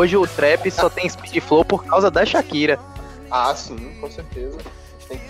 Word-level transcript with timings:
hoje 0.00 0.16
o 0.16 0.26
trap 0.26 0.70
só 0.70 0.88
tem 0.88 1.08
speed 1.08 1.42
flow 1.42 1.64
por 1.64 1.84
causa 1.84 2.10
da 2.10 2.24
Shakira. 2.24 2.78
Ah, 3.30 3.54
sim, 3.54 3.98
com 4.00 4.10
certeza. 4.10 4.58
Tem... 5.06 5.20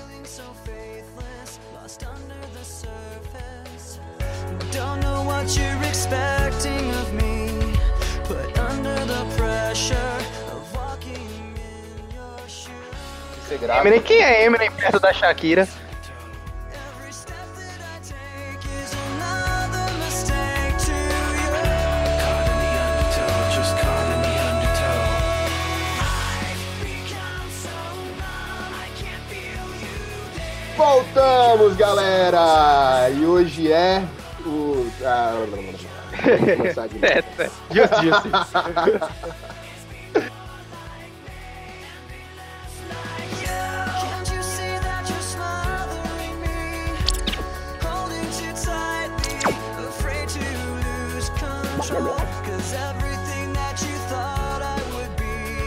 Don't 4.73 5.03
know 5.03 5.25
what 5.27 5.57
you're 5.57 5.89
expecting 5.89 6.91
of 6.91 7.13
me, 7.15 7.51
but 8.29 8.57
under 8.59 8.95
the 9.07 9.25
pressure 9.37 9.97
of 10.53 10.63
walking 10.73 11.55
in 11.57 12.15
your 12.15 12.39
shoes. 12.47 13.71
Eminem, 13.81 14.01
quem 14.01 14.23
é 14.23 14.45
Eminem 14.45 14.71
perto 14.71 15.01
da 15.01 15.13
Shakira? 15.13 15.69
Galera! 31.81 33.09
E 33.09 33.25
hoje 33.25 33.73
é 33.73 34.05
o. 34.45 34.87
Ah, 35.03 35.33
é, 37.01 37.19
é, 37.19 37.51
justo, 37.73 38.03
justo. 38.03 38.29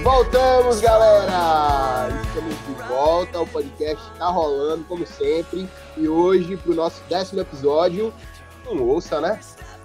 Voltamos, 0.03 0.79
galera! 0.81 2.09
Estamos 2.27 2.55
de 2.55 2.62
volta, 2.93 3.41
o 3.41 3.47
podcast 3.47 4.03
tá 4.17 4.27
rolando, 4.27 4.83
como 4.83 5.05
sempre. 5.05 5.67
E 5.97 6.07
hoje, 6.07 6.55
pro 6.57 6.75
nosso 6.75 7.01
décimo 7.09 7.41
episódio, 7.41 8.13
um 8.69 8.81
ouça, 8.83 9.19
né? 9.19 9.39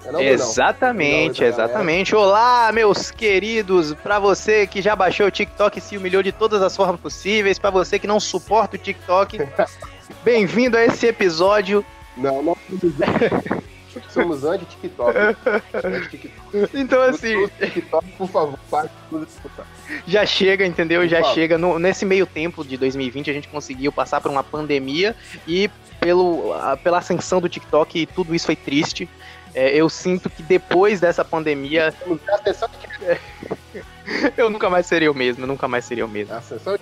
É 0.04 0.12
não, 0.12 0.20
exatamente, 0.20 1.40
não, 1.40 1.48
exatamente. 1.48 2.14
Olá, 2.14 2.70
meus 2.72 3.10
queridos, 3.10 3.94
para 3.94 4.18
você 4.18 4.66
que 4.66 4.80
já 4.80 4.94
baixou 4.94 5.26
o 5.26 5.30
TikTok 5.30 5.78
e 5.78 5.80
se 5.80 5.96
humilhou 5.96 6.22
de 6.22 6.32
todas 6.32 6.62
as 6.62 6.76
formas 6.76 7.00
possíveis, 7.00 7.58
para 7.58 7.70
você 7.70 7.98
que 7.98 8.06
não 8.06 8.20
suporta 8.20 8.76
o 8.76 8.78
TikTok, 8.78 9.38
bem-vindo 10.22 10.76
a 10.76 10.84
esse 10.84 11.06
episódio. 11.06 11.84
Não, 12.16 12.42
não. 12.42 12.56
Somos 14.10 14.44
anti-TikTok. 14.44 15.14
então, 16.74 17.02
assim. 17.02 17.48
TikTok, 17.48 18.06
por 18.12 18.28
favor, 18.28 18.58
pare 18.70 18.88
de 19.10 19.26
Já 20.06 20.26
chega, 20.26 20.66
entendeu? 20.66 21.00
Por 21.02 21.08
Já 21.08 21.20
favor. 21.20 21.34
chega. 21.34 21.58
No, 21.58 21.78
nesse 21.78 22.04
meio 22.04 22.26
tempo 22.26 22.64
de 22.64 22.76
2020, 22.76 23.30
a 23.30 23.32
gente 23.32 23.48
conseguiu 23.48 23.92
passar 23.92 24.20
por 24.20 24.30
uma 24.30 24.44
pandemia 24.44 25.16
e 25.46 25.70
pelo, 26.00 26.52
a, 26.54 26.76
pela 26.76 26.98
ascensão 26.98 27.40
do 27.40 27.48
TikTok, 27.48 28.06
tudo 28.06 28.34
isso 28.34 28.46
foi 28.46 28.56
triste. 28.56 29.08
É, 29.54 29.74
eu 29.74 29.88
sinto 29.88 30.28
que 30.30 30.42
depois 30.42 31.00
dessa 31.00 31.24
pandemia. 31.24 31.92
eu 34.36 34.50
nunca 34.50 34.70
mais 34.70 34.86
seria 34.86 35.10
o 35.10 35.14
mesmo, 35.14 35.44
eu 35.44 35.48
nunca 35.48 35.66
mais 35.66 35.84
seria 35.84 36.04
o 36.04 36.08
mesmo. 36.08 36.34
Ascensão 36.34 36.78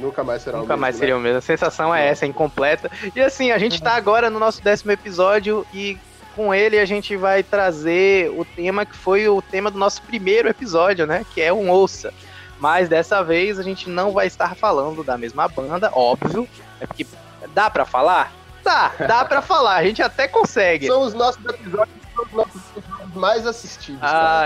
Nunca 0.00 0.24
mais 0.24 0.42
será 0.42 0.58
Nunca 0.58 0.74
o 0.74 0.76
mesmo. 0.76 0.76
Nunca 0.76 0.80
mais 0.80 0.96
seria 0.96 1.14
né? 1.14 1.20
o 1.20 1.22
mesmo. 1.22 1.38
A 1.38 1.42
sensação 1.42 1.94
é 1.94 2.08
essa, 2.08 2.24
é 2.24 2.28
incompleta. 2.28 2.90
E 3.14 3.20
assim, 3.20 3.50
a 3.50 3.58
gente 3.58 3.80
tá 3.82 3.92
agora 3.92 4.30
no 4.30 4.38
nosso 4.38 4.62
décimo 4.62 4.90
episódio 4.92 5.66
e 5.72 5.98
com 6.34 6.54
ele 6.54 6.78
a 6.78 6.84
gente 6.84 7.16
vai 7.16 7.42
trazer 7.42 8.30
o 8.30 8.44
tema 8.44 8.86
que 8.86 8.96
foi 8.96 9.28
o 9.28 9.42
tema 9.42 9.70
do 9.70 9.78
nosso 9.78 10.02
primeiro 10.02 10.48
episódio, 10.48 11.06
né? 11.06 11.24
Que 11.34 11.42
é 11.42 11.52
um 11.52 11.70
ouça. 11.70 12.12
Mas 12.58 12.88
dessa 12.88 13.22
vez 13.22 13.58
a 13.58 13.62
gente 13.62 13.88
não 13.88 14.12
vai 14.12 14.26
estar 14.26 14.54
falando 14.54 15.02
da 15.02 15.16
mesma 15.16 15.48
banda, 15.48 15.90
óbvio. 15.92 16.48
É 16.80 16.86
porque 16.86 17.06
dá 17.54 17.70
para 17.70 17.84
falar? 17.84 18.32
Dá, 18.62 18.92
dá 18.98 19.24
para 19.24 19.40
falar. 19.42 19.76
A 19.76 19.84
gente 19.84 20.02
até 20.02 20.28
consegue. 20.28 20.86
São 20.86 21.02
os 21.02 21.14
nossos 21.14 21.44
episódios, 21.44 21.96
são 22.14 22.24
os 22.24 22.32
nossos 22.32 22.62
episódios 22.76 23.14
mais 23.14 23.46
assistidos, 23.46 24.00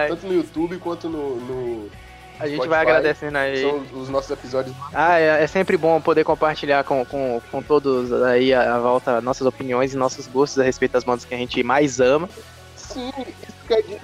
tanto 0.09 0.27
no 0.27 0.35
YouTube 0.35 0.79
quanto 0.79 1.09
no, 1.09 1.37
no 1.37 1.91
a 2.45 2.49
gente 2.49 2.57
Spotify, 2.57 2.71
vai 2.71 2.81
agradecendo 2.81 3.39
aí. 3.39 3.61
São 3.63 4.01
os 4.01 4.09
nossos 4.09 4.31
episódios. 4.31 4.77
Ah, 4.93 5.19
é, 5.19 5.43
é, 5.43 5.47
sempre 5.47 5.77
bom 5.77 6.01
poder 6.01 6.25
compartilhar 6.25 6.85
com, 6.85 7.05
com, 7.05 7.41
com 7.51 7.63
todos 7.63 8.13
aí 8.13 8.53
a, 8.53 8.77
a, 8.77 8.79
volta 8.79 9.21
nossas 9.21 9.47
opiniões 9.47 9.95
e 9.95 9.97
nossos 9.97 10.27
gostos 10.27 10.59
a 10.59 10.65
respeito 10.65 10.93
das 10.93 11.05
bandas 11.05 11.25
que 11.25 11.35
a 11.35 11.39
gente 11.39 11.63
mais 11.63 12.01
ama. 12.01 12.29
Sim, 12.77 13.11
isso 13.19 13.67
quer 13.67 13.83
dizer, 13.83 14.01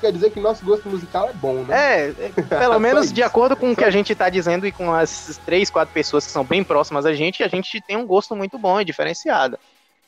quer 0.00 0.12
dizer 0.12 0.30
que 0.30 0.40
nosso 0.40 0.64
gosto 0.64 0.88
musical 0.88 1.28
é 1.28 1.32
bom, 1.34 1.64
né? 1.64 2.08
É, 2.08 2.14
é 2.28 2.42
pelo 2.42 2.78
menos 2.78 3.12
de 3.12 3.22
acordo 3.22 3.56
com 3.56 3.72
o 3.72 3.76
que 3.76 3.84
a 3.84 3.90
gente 3.90 4.14
tá 4.14 4.28
dizendo 4.28 4.66
e 4.66 4.72
com 4.72 4.92
as 4.92 5.40
três, 5.44 5.70
quatro 5.70 5.92
pessoas 5.92 6.24
que 6.24 6.32
são 6.32 6.44
bem 6.44 6.64
próximas 6.64 7.04
a 7.06 7.12
gente, 7.12 7.42
a 7.42 7.48
gente 7.48 7.80
tem 7.80 7.96
um 7.96 8.06
gosto 8.06 8.34
muito 8.34 8.58
bom 8.58 8.80
e 8.80 8.84
diferenciado. 8.84 9.58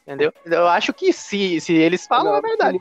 Entendeu? 0.06 0.32
Eu 0.46 0.66
acho 0.68 0.94
que 0.94 1.12
se, 1.12 1.60
se 1.60 1.74
eles 1.74 2.06
falam, 2.06 2.32
Não, 2.32 2.38
é 2.38 2.40
verdade. 2.40 2.78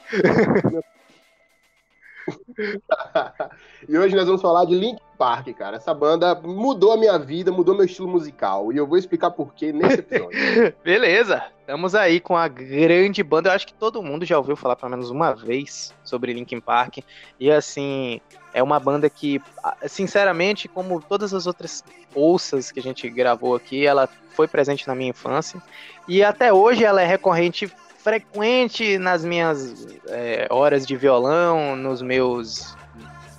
e 3.88 3.98
hoje 3.98 4.16
nós 4.16 4.26
vamos 4.26 4.42
falar 4.42 4.66
de 4.66 4.76
Link 4.76 5.00
Park, 5.18 5.48
cara. 5.54 5.78
Essa 5.78 5.94
banda 5.94 6.36
mudou 6.36 6.94
a 6.94 6.98
minha 6.98 7.18
vida, 7.18 7.52
mudou 7.52 7.76
meu 7.76 7.86
estilo 7.86 8.08
musical. 8.08 8.72
E 8.72 8.78
eu 8.78 8.86
vou 8.86 8.98
explicar 8.98 9.32
por 9.32 9.54
quê 9.54 9.72
nesse 9.72 10.00
episódio. 10.00 10.38
Beleza. 10.84 11.44
Estamos 11.62 11.96
aí 11.96 12.20
com 12.20 12.36
a 12.36 12.48
grande 12.48 13.24
banda. 13.24 13.50
Eu 13.50 13.54
acho 13.54 13.68
que 13.68 13.74
todo 13.74 14.04
mundo 14.04 14.26
já 14.26 14.38
ouviu 14.38 14.56
falar 14.56 14.76
pelo 14.76 14.92
menos 14.92 15.10
uma 15.10 15.34
vez 15.34 15.94
sobre 16.04 16.34
Linkin 16.34 16.60
Park. 16.60 17.00
E 17.40 17.52
assim, 17.52 18.22
é 18.54 18.64
uma 18.64 18.80
banda 18.80 19.10
que, 19.10 19.42
sinceramente, 19.88 20.68
como 20.68 21.02
todas 21.02 21.34
as 21.34 21.46
outras 21.48 21.84
ouças 22.16 22.72
que 22.72 22.80
a 22.80 22.84
gente 22.84 23.10
gravou 23.10 23.56
aqui, 23.56 23.86
ela 23.86 24.08
foi 24.30 24.48
presente 24.48 24.88
na 24.88 24.96
minha 24.96 25.10
infância. 25.10 25.62
E 26.08 26.24
até 26.24 26.54
hoje 26.54 26.84
ela 26.84 27.02
é 27.02 27.06
recorrente 27.06 27.72
frequente 28.08 28.98
nas 28.98 29.26
minhas 29.26 29.86
é, 30.08 30.48
horas 30.50 30.88
de 30.88 30.96
violão, 30.96 31.76
nos 31.76 32.02
meus 32.02 32.74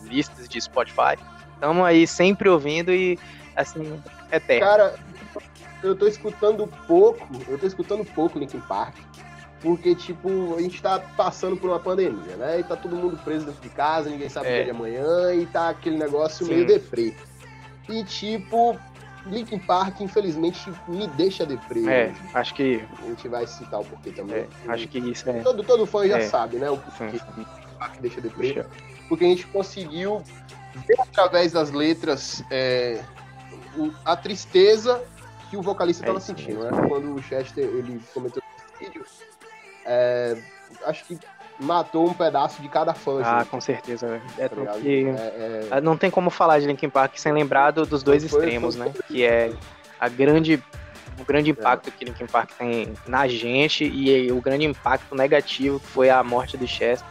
listas 0.02 0.46
de 0.46 0.60
Spotify. 0.60 1.16
Estamos 1.54 1.86
aí 1.86 2.06
sempre 2.06 2.50
ouvindo 2.50 2.92
e, 2.92 3.18
assim, 3.56 3.98
é 4.30 4.38
terra. 4.38 4.66
Cara, 4.66 4.94
eu 5.82 5.96
tô 5.96 6.06
escutando 6.06 6.66
pouco, 6.86 7.26
eu 7.48 7.58
tô 7.58 7.66
escutando 7.66 8.04
pouco 8.04 8.38
Linkin 8.38 8.60
Park, 8.60 8.94
porque, 9.62 9.94
tipo, 9.94 10.54
a 10.54 10.60
gente 10.60 10.82
tá 10.82 10.98
passando 11.16 11.56
por 11.56 11.70
uma 11.70 11.80
pandemia, 11.80 12.36
né? 12.36 12.60
E 12.60 12.62
tá 12.62 12.76
todo 12.76 12.94
mundo 12.94 13.18
preso 13.24 13.46
dentro 13.46 13.62
de 13.62 13.70
casa, 13.70 14.10
ninguém 14.10 14.28
sabe 14.28 14.48
o 14.48 14.50
é. 14.50 14.54
dia 14.56 14.64
de 14.64 14.70
amanhã, 14.70 15.32
e 15.34 15.46
tá 15.46 15.70
aquele 15.70 15.96
negócio 15.96 16.44
Sim. 16.44 16.52
meio 16.52 16.66
deprê. 16.66 17.14
E, 17.88 18.04
tipo, 18.04 18.78
Linkin 19.26 19.58
Park, 19.58 20.00
infelizmente, 20.00 20.72
me 20.86 21.06
deixa 21.08 21.44
deprê. 21.44 21.86
É, 21.88 22.14
acho 22.34 22.54
que. 22.54 22.84
A 23.02 23.06
gente 23.06 23.28
vai 23.28 23.46
citar 23.46 23.80
o 23.80 23.84
porquê 23.84 24.10
também. 24.10 24.46
É, 24.66 24.72
acho 24.72 24.88
que 24.88 24.98
isso 24.98 25.28
é. 25.28 25.40
Todo, 25.40 25.62
todo 25.62 25.86
fã 25.86 26.06
já 26.06 26.18
é. 26.18 26.22
sabe, 26.22 26.56
né? 26.56 26.70
O 26.70 26.78
porquê 26.78 27.20
Linkin 27.36 27.46
Park 27.78 28.00
deixa 28.00 28.20
deprê. 28.20 28.64
Porque 29.08 29.24
a 29.24 29.28
gente 29.28 29.46
conseguiu 29.46 30.22
ver 30.86 31.00
através 31.00 31.52
das 31.52 31.70
letras 31.70 32.42
é, 32.50 33.02
a 34.04 34.16
tristeza 34.16 35.02
que 35.50 35.56
o 35.56 35.62
vocalista 35.62 36.02
estava 36.02 36.18
é 36.18 36.20
sentindo, 36.20 36.62
né? 36.62 36.70
Quando 36.88 37.14
o 37.14 37.22
Chester 37.22 37.64
ele 37.64 38.00
cometeu 38.12 38.42
vídeo, 38.78 39.04
é, 39.84 40.40
acho 40.84 41.04
que 41.04 41.18
matou 41.58 42.08
um 42.08 42.14
pedaço 42.14 42.62
de 42.62 42.68
cada 42.68 42.94
fã. 42.94 43.20
Ah, 43.24 43.38
gente. 43.40 43.48
com 43.48 43.60
certeza. 43.60 44.20
É, 44.36 44.48
tá 44.48 44.56
porque... 44.56 45.06
é, 45.16 45.68
é... 45.70 45.80
Não 45.80 45.96
tem 45.96 46.10
como 46.10 46.30
falar 46.30 46.60
de 46.60 46.66
Linkin 46.66 46.88
Park 46.88 47.16
sem 47.16 47.32
lembrar 47.32 47.70
dos 47.72 48.02
dois 48.02 48.24
foi, 48.28 48.40
extremos, 48.40 48.76
foi, 48.76 48.84
foi, 48.84 48.92
né? 48.92 49.04
Que 49.08 49.24
é 49.24 49.52
a 49.98 50.08
grande, 50.08 50.62
o 51.18 51.24
grande 51.24 51.50
impacto 51.50 51.90
que 51.90 52.04
Linkin 52.04 52.26
Park 52.26 52.50
tem 52.58 52.92
na 53.06 53.26
gente 53.26 53.84
e 53.84 54.30
o 54.30 54.40
grande 54.40 54.64
impacto 54.64 55.14
negativo 55.14 55.80
que 55.80 55.86
foi 55.86 56.10
a 56.10 56.22
morte 56.22 56.56
do 56.56 56.66
Chester. 56.66 57.06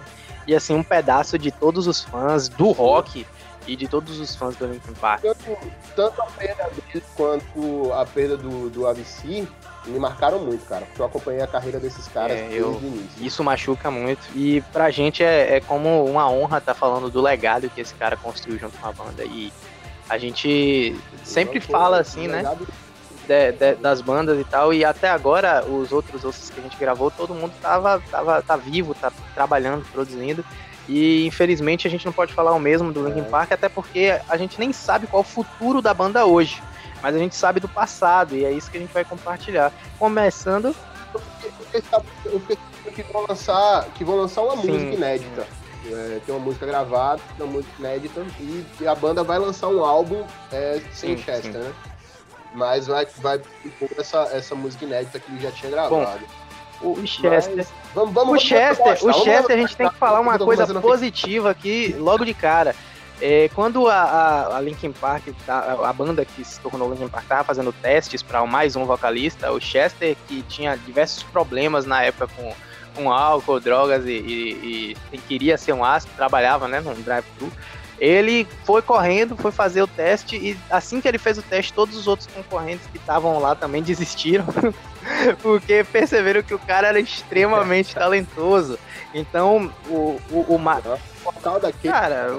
E 0.46 0.56
assim, 0.56 0.74
um 0.74 0.84
pedaço 0.84 1.38
de 1.38 1.52
todos 1.52 1.88
os 1.88 2.04
fãs 2.06 2.48
do 2.48 2.72
rock 2.72 3.26
e 3.68 3.76
de 3.76 3.88
todos 3.88 4.20
os 4.20 4.36
fãs 4.36 4.56
do 4.56 4.66
Linkin 4.66 4.94
Park. 4.94 5.22
Tanto, 5.22 5.58
tanto 5.96 6.22
a 6.22 6.26
perda 6.26 6.64
dele 6.64 7.04
quanto 7.16 7.94
a 7.94 8.06
perda 8.06 8.38
do, 8.38 8.70
do 8.70 8.88
AVC 8.88 9.48
me 9.86 10.00
marcaram 10.00 10.40
muito, 10.40 10.66
cara. 10.66 10.86
Porque 10.86 11.02
eu 11.02 11.06
acompanhei 11.06 11.42
a 11.42 11.48
carreira 11.48 11.80
desses 11.80 12.08
caras 12.08 12.38
é, 12.38 12.50
eu, 12.52 12.80
início. 12.82 13.26
Isso 13.26 13.44
machuca 13.44 13.92
muito. 13.92 14.22
E 14.36 14.62
pra 14.74 14.90
gente 14.90 15.24
é, 15.24 15.58
é 15.58 15.62
como 15.62 16.06
uma 16.06 16.30
honra 16.30 16.58
estar 16.60 16.74
tá 16.74 16.80
falando 16.80 17.10
do 17.10 17.22
legado 17.22 17.70
que 17.70 17.82
esse 17.82 17.94
cara 17.96 18.16
construiu 18.16 18.58
junto 18.58 18.78
com 18.78 18.88
a 18.88 18.92
banda. 18.92 19.24
E 19.24 19.52
a 20.10 20.18
gente 20.18 20.96
sempre 21.24 21.60
fala 21.60 22.00
assim, 22.00 22.28
né? 22.28 22.44
De, 23.28 23.52
de, 23.52 23.76
das 23.76 24.00
bandas 24.00 24.40
e 24.40 24.44
tal, 24.46 24.74
e 24.74 24.86
até 24.86 25.10
agora 25.10 25.66
os 25.66 25.92
outros 25.92 26.24
ossos 26.24 26.50
que 26.50 26.62
a 26.62 26.64
gente 26.64 26.78
gravou, 26.78 27.12
todo 27.12 27.36
mundo 27.36 27.52
tava, 27.62 28.02
tava 28.10 28.42
tá 28.42 28.56
vivo, 28.56 28.96
tá 28.96 29.12
trabalhando, 29.34 29.86
produzindo. 29.92 30.46
E 30.88 31.26
infelizmente 31.26 31.88
a 31.88 31.90
gente 31.90 32.06
não 32.06 32.14
pode 32.14 32.34
falar 32.34 32.54
o 32.54 32.60
mesmo 32.60 32.94
do 32.94 33.06
Linkin. 33.06 33.30
Park, 33.30 33.52
até 33.52 33.68
porque 33.68 34.20
a 34.30 34.38
gente 34.38 34.60
nem 34.60 34.72
sabe 34.72 35.08
qual 35.08 35.22
é 35.22 35.26
o 35.26 35.28
futuro 35.28 35.82
da 35.82 35.94
banda 35.94 36.26
hoje 36.26 36.62
mas 37.02 37.16
a 37.16 37.20
gente 37.20 37.36
sabe 37.36 37.60
do 37.60 37.68
passado 37.68 38.36
e 38.36 38.44
é 38.44 38.52
isso 38.52 38.70
que 38.70 38.78
a 38.78 38.82
gente 38.82 38.94
vai 38.94 39.06
compartilhar. 39.06 39.72
Começando. 40.00 40.76
Eu 42.26 42.40
fiquei, 42.40 42.58
que 42.94 43.04
vão 43.12 43.26
lançar, 43.28 43.86
que 43.92 44.04
vão 44.04 44.16
lançar 44.16 44.42
uma 44.42 44.58
Sim. 44.58 44.72
música 44.72 44.94
inédita. 44.94 45.48
É, 45.86 46.20
tem 46.26 46.36
uma 46.36 46.44
música 46.44 46.66
gravada, 46.66 47.22
uma 47.38 47.48
música 47.48 47.74
inédita, 47.80 48.26
e, 48.40 48.66
e 48.82 48.88
a 48.88 48.96
banda 48.96 49.24
vai 49.24 49.40
lançar 49.40 49.70
um 49.70 49.86
álbum 49.86 50.26
é, 50.52 50.82
sem 50.92 51.16
sim, 51.16 51.24
Chester, 51.24 51.54
sim. 51.54 51.58
né? 51.60 51.74
Mas 52.54 52.88
vai, 52.88 53.06
vai 53.18 53.40
pôr 53.80 53.90
essa, 53.98 54.24
essa 54.34 54.56
música 54.56 54.84
inédita 54.84 55.20
que 55.20 55.32
ele 55.32 55.42
já 55.42 55.52
tinha 55.52 55.72
gravado. 55.72 56.20
Bom, 56.82 56.92
o 56.92 57.08
Chester. 57.08 57.56
Mas, 57.56 57.68
vamos, 57.94 58.14
vamos, 58.14 58.36
o 58.36 58.46
Chester, 58.46 58.98
o 59.04 59.14
Chester 59.14 59.56
a 59.56 59.60
gente 59.60 59.76
tem 59.76 59.90
que 59.90 59.96
falar 59.96 60.20
uma 60.20 60.38
coisa 60.38 60.66
positiva 60.80 61.52
aqui 61.52 61.96
logo 61.98 62.26
de 62.26 62.34
cara. 62.34 62.76
É, 63.20 63.50
quando 63.56 63.88
a, 63.88 63.96
a, 63.96 64.58
a, 64.58 64.62
Linkin 64.62 64.92
Park, 64.92 65.24
tá, 65.46 65.78
a 65.84 65.92
banda 65.92 66.24
que 66.24 66.46
se 66.46 66.60
tornou 66.60 66.92
Linkin 66.92 67.08
Park, 67.08 67.24
estava 67.24 67.44
fazendo 67.44 67.74
testes 67.74 68.22
para 68.22 68.46
mais 68.46 68.76
um 68.76 68.86
vocalista, 68.86 69.52
o 69.52 69.60
Chester, 69.60 70.16
que 70.28 70.44
tinha 70.44 70.78
diversos 70.78 71.24
problemas 71.24 71.88
na 71.88 72.04
época 72.04 72.28
com, 72.36 72.54
com 72.96 73.12
álcool, 73.12 73.60
drogas 73.60 74.06
e, 74.06 74.12
e, 74.12 74.98
e 75.12 75.18
queria 75.18 75.58
ser 75.58 75.74
um 75.74 75.84
astro, 75.84 76.14
trabalhava 76.16 76.68
né, 76.68 76.80
num 76.80 76.94
drive-thru, 76.94 77.52
ele 78.00 78.48
foi 78.64 78.82
correndo, 78.82 79.36
foi 79.36 79.52
fazer 79.52 79.82
o 79.82 79.88
teste 79.88 80.36
e 80.36 80.58
assim 80.70 81.02
que 81.02 81.08
ele 81.08 81.18
fez 81.18 81.38
o 81.38 81.42
teste, 81.42 81.74
todos 81.74 81.96
os 81.98 82.08
outros 82.08 82.28
concorrentes 82.28 82.86
que 82.88 82.98
estavam 82.98 83.40
lá 83.40 83.56
também 83.56 83.82
desistiram, 83.82 84.46
porque 85.42 85.84
perceberam 85.84 86.44
que 86.44 86.54
o 86.54 86.60
cara 86.60 86.88
era 86.88 87.00
extremamente 87.00 87.96
talentoso. 87.96 88.78
Então, 89.14 89.72
o, 89.88 90.20
o, 90.30 90.46
o, 90.50 90.56
o 90.56 90.60
cara, 91.90 92.38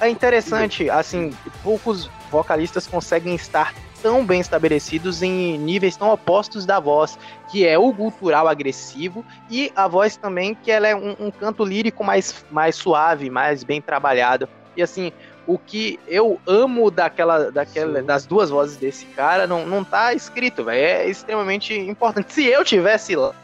é 0.00 0.08
interessante, 0.08 0.90
assim, 0.90 1.32
poucos 1.62 2.10
vocalistas 2.30 2.86
conseguem 2.86 3.34
estar 3.34 3.74
tão 4.02 4.24
bem 4.24 4.40
estabelecidos 4.40 5.22
em 5.22 5.58
níveis 5.58 5.96
tão 5.96 6.10
opostos 6.10 6.64
da 6.64 6.80
voz, 6.80 7.18
que 7.50 7.66
é 7.66 7.78
o 7.78 7.92
gutural 7.92 8.48
agressivo 8.48 9.24
e 9.50 9.70
a 9.76 9.86
voz 9.86 10.16
também 10.16 10.54
que 10.54 10.70
ela 10.70 10.88
é 10.88 10.94
um, 10.94 11.16
um 11.18 11.30
canto 11.30 11.64
lírico 11.64 12.02
mais, 12.02 12.44
mais 12.50 12.76
suave, 12.76 13.28
mais 13.30 13.62
bem 13.62 13.80
trabalhado. 13.80 14.48
E 14.76 14.82
assim, 14.82 15.12
o 15.46 15.58
que 15.58 15.98
eu 16.06 16.40
amo 16.46 16.90
daquela, 16.90 17.50
daquela 17.50 18.02
das 18.02 18.26
duas 18.26 18.50
vozes 18.50 18.76
desse 18.76 19.04
cara 19.06 19.46
não, 19.46 19.66
não 19.66 19.82
tá 19.82 20.14
escrito, 20.14 20.64
véio, 20.64 20.84
é 20.84 21.08
extremamente 21.08 21.74
importante. 21.74 22.32
Se 22.32 22.46
eu 22.46 22.64
tivesse 22.64 23.16
lá 23.16 23.34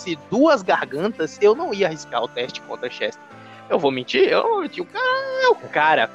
se 0.00 0.18
duas 0.30 0.62
gargantas, 0.62 1.38
eu 1.42 1.54
não 1.54 1.74
ia 1.74 1.86
arriscar 1.86 2.22
o 2.22 2.28
teste 2.28 2.60
contra 2.62 2.88
Chester. 2.90 3.22
Eu 3.68 3.78
vou 3.78 3.90
mentir? 3.90 4.28
Eu 4.28 4.42
vou 4.42 4.62
mentir. 4.62 4.82
O 4.82 4.86
cara 4.86 5.44
é 5.44 5.48
o 5.48 5.54
cara. 5.68 6.10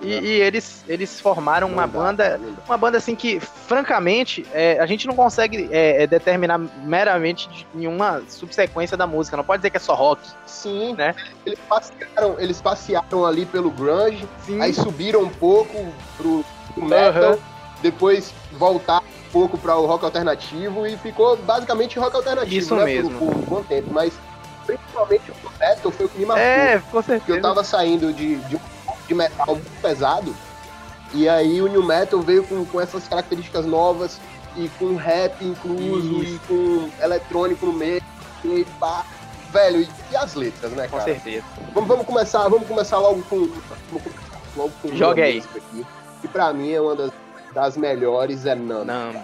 E, 0.00 0.08
e, 0.08 0.40
eles, 0.40 0.84
eles 0.88 1.20
formaram 1.20 1.68
uma 1.68 1.86
banda, 1.86 2.40
uma 2.66 2.76
banda 2.76 2.98
assim 2.98 3.14
que, 3.14 3.40
francamente, 3.40 4.46
é, 4.52 4.78
a 4.80 4.86
gente 4.86 5.06
não 5.06 5.14
consegue 5.14 5.68
é, 5.70 6.02
é, 6.02 6.06
determinar 6.06 6.58
meramente 6.58 7.48
de 7.48 7.66
nenhuma 7.74 8.22
subsequência 8.28 8.96
da 8.96 9.06
música. 9.06 9.36
Não 9.36 9.44
pode 9.44 9.60
dizer 9.60 9.70
que 9.70 9.76
é 9.76 9.80
só 9.80 9.94
rock. 9.94 10.22
Sim, 10.46 10.94
né? 10.94 11.14
Eles 11.44 11.58
passearam, 11.68 12.36
eles 12.38 12.60
passearam 12.60 13.26
ali 13.26 13.46
pelo 13.46 13.70
grunge, 13.70 14.26
Sim. 14.44 14.60
aí 14.60 14.72
subiram 14.72 15.22
um 15.22 15.30
pouco 15.30 15.92
pro, 16.16 16.44
pro 16.74 16.84
metal, 16.84 17.32
uhum. 17.32 17.38
depois 17.82 18.32
voltaram 18.52 19.04
um 19.04 19.30
pouco 19.32 19.58
para 19.58 19.76
o 19.76 19.86
rock 19.86 20.04
alternativo 20.04 20.86
e 20.86 20.96
ficou 20.96 21.36
basicamente 21.36 21.98
rock 21.98 22.16
alternativo, 22.16 22.56
Isso 22.56 22.76
né? 22.76 22.84
mesmo. 22.84 23.10
Por, 23.18 23.28
por 23.28 23.36
um 23.36 23.42
bom 23.42 23.62
tempo, 23.62 23.92
mas 23.92 24.12
principalmente 24.66 25.30
o 25.30 25.58
metal 25.58 25.92
foi 25.92 26.06
o 26.06 26.08
que 26.08 26.18
me 26.18 26.26
marcou. 26.26 26.44
É, 26.44 26.78
com 26.90 27.02
certeza. 27.02 27.18
Porque 27.20 27.32
eu 27.32 27.42
tava 27.42 27.64
saindo 27.64 28.12
de, 28.12 28.36
de, 28.36 28.58
de 29.06 29.14
metal 29.14 29.54
muito 29.54 29.80
pesado, 29.80 30.34
e 31.12 31.28
aí 31.28 31.60
o 31.60 31.68
new 31.68 31.82
metal 31.82 32.20
veio 32.20 32.44
com, 32.44 32.64
com 32.64 32.80
essas 32.80 33.06
características 33.06 33.66
novas, 33.66 34.20
e 34.56 34.68
com 34.78 34.94
rap 34.94 35.44
incluso, 35.44 36.22
Isso. 36.22 36.34
e 36.34 36.38
com 36.46 36.90
eletrônico 37.02 37.66
no 37.66 37.72
meio, 37.72 38.02
e 38.44 38.64
pá. 38.78 39.04
Velho, 39.50 39.82
e, 39.82 39.88
e, 40.10 40.16
as 40.16 40.34
letras, 40.34 40.72
né, 40.72 40.88
cara? 40.88 41.02
Com 41.02 41.08
certeza. 41.08 41.44
Vamos, 41.72 41.88
vamos 41.88 42.06
começar, 42.06 42.48
vamos 42.48 42.66
começar 42.66 42.98
logo 42.98 43.22
com. 43.22 43.48
Logo 44.56 44.72
com 44.82 44.96
Joga 44.96 45.24
aí. 45.24 45.38
Aqui, 45.38 45.86
que 46.20 46.28
pra 46.28 46.52
mim 46.52 46.72
é 46.72 46.80
uma 46.80 46.96
das, 46.96 47.12
das 47.52 47.76
melhores, 47.76 48.46
é 48.46 48.54
Numb. 48.54 48.84
Numb. 48.84 49.22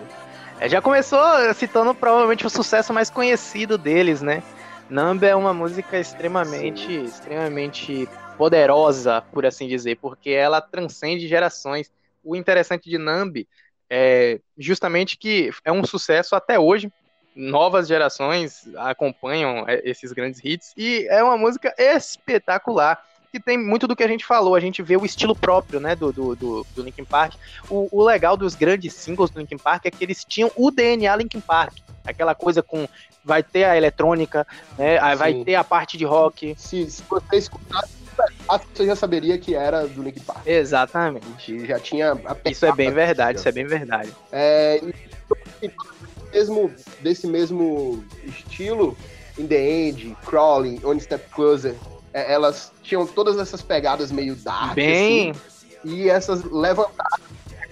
É, 0.60 0.68
já 0.68 0.80
começou 0.80 1.20
citando 1.54 1.94
provavelmente 1.94 2.46
o 2.46 2.50
sucesso 2.50 2.92
mais 2.92 3.10
conhecido 3.10 3.76
deles, 3.76 4.22
né? 4.22 4.42
Numb 4.88 5.24
é 5.24 5.34
uma 5.34 5.52
música 5.52 5.98
extremamente, 5.98 6.86
Sim. 6.86 7.04
extremamente 7.04 8.08
poderosa, 8.40 9.20
por 9.20 9.44
assim 9.44 9.68
dizer, 9.68 9.98
porque 9.98 10.30
ela 10.30 10.62
transcende 10.62 11.28
gerações. 11.28 11.92
O 12.24 12.34
interessante 12.34 12.88
de 12.88 12.96
Numb 12.96 13.46
é 13.90 14.40
justamente 14.56 15.18
que 15.18 15.50
é 15.62 15.70
um 15.70 15.84
sucesso 15.84 16.34
até 16.34 16.58
hoje. 16.58 16.90
Novas 17.36 17.86
gerações 17.86 18.66
acompanham 18.78 19.68
é, 19.68 19.82
esses 19.84 20.10
grandes 20.12 20.40
hits 20.42 20.72
e 20.74 21.06
é 21.10 21.22
uma 21.22 21.36
música 21.36 21.74
espetacular 21.76 23.04
que 23.30 23.38
tem 23.38 23.58
muito 23.58 23.86
do 23.86 23.94
que 23.94 24.02
a 24.02 24.08
gente 24.08 24.24
falou. 24.24 24.54
A 24.54 24.60
gente 24.60 24.82
vê 24.82 24.96
o 24.96 25.04
estilo 25.04 25.36
próprio, 25.36 25.78
né, 25.78 25.94
do, 25.94 26.10
do, 26.10 26.34
do, 26.34 26.66
do 26.74 26.82
Linkin 26.82 27.04
Park. 27.04 27.34
O, 27.68 27.88
o, 27.92 28.02
legal 28.02 28.38
dos 28.38 28.54
grandes 28.54 28.94
singles 28.94 29.28
do 29.28 29.38
Linkin 29.38 29.58
Park 29.58 29.84
é 29.84 29.90
que 29.90 30.02
eles 30.02 30.24
tinham 30.24 30.50
o 30.56 30.70
DNA 30.70 31.14
Linkin 31.14 31.40
Park. 31.40 31.74
Aquela 32.06 32.34
coisa 32.34 32.62
com 32.62 32.88
vai 33.22 33.42
ter 33.42 33.64
a 33.64 33.76
eletrônica, 33.76 34.46
né? 34.78 34.98
Vai 35.14 35.44
ter 35.44 35.54
a 35.54 35.62
parte 35.62 35.98
de 35.98 36.06
rock. 36.06 36.54
Se, 36.56 36.90
se 36.90 37.02
você 37.02 37.36
você 38.74 38.86
já 38.86 38.96
saberia 38.96 39.38
que 39.38 39.54
era 39.54 39.86
do 39.86 40.02
Linkin 40.02 40.20
Park. 40.20 40.46
Exatamente. 40.46 41.66
Já 41.66 41.78
tinha 41.78 42.16
Isso 42.44 42.66
é 42.66 42.72
bem 42.72 42.90
verdade, 42.90 43.38
isso 43.38 43.48
é 43.48 43.52
bem 43.52 43.66
verdade. 43.66 44.12
É, 44.32 44.80
e 45.62 45.70
mesmo, 46.32 46.72
desse 47.00 47.26
mesmo 47.26 48.04
estilo, 48.24 48.96
In 49.38 49.46
The 49.46 49.70
End, 49.70 50.16
Crawling, 50.26 50.80
One 50.84 51.00
Step 51.00 51.28
Closer, 51.30 51.74
é, 52.12 52.32
elas 52.32 52.72
tinham 52.82 53.06
todas 53.06 53.38
essas 53.38 53.62
pegadas 53.62 54.10
meio 54.10 54.34
dark, 54.36 54.74
bem... 54.74 55.30
Assim, 55.30 55.40
e 55.82 56.10
essas 56.10 56.44
levantadas 56.44 57.29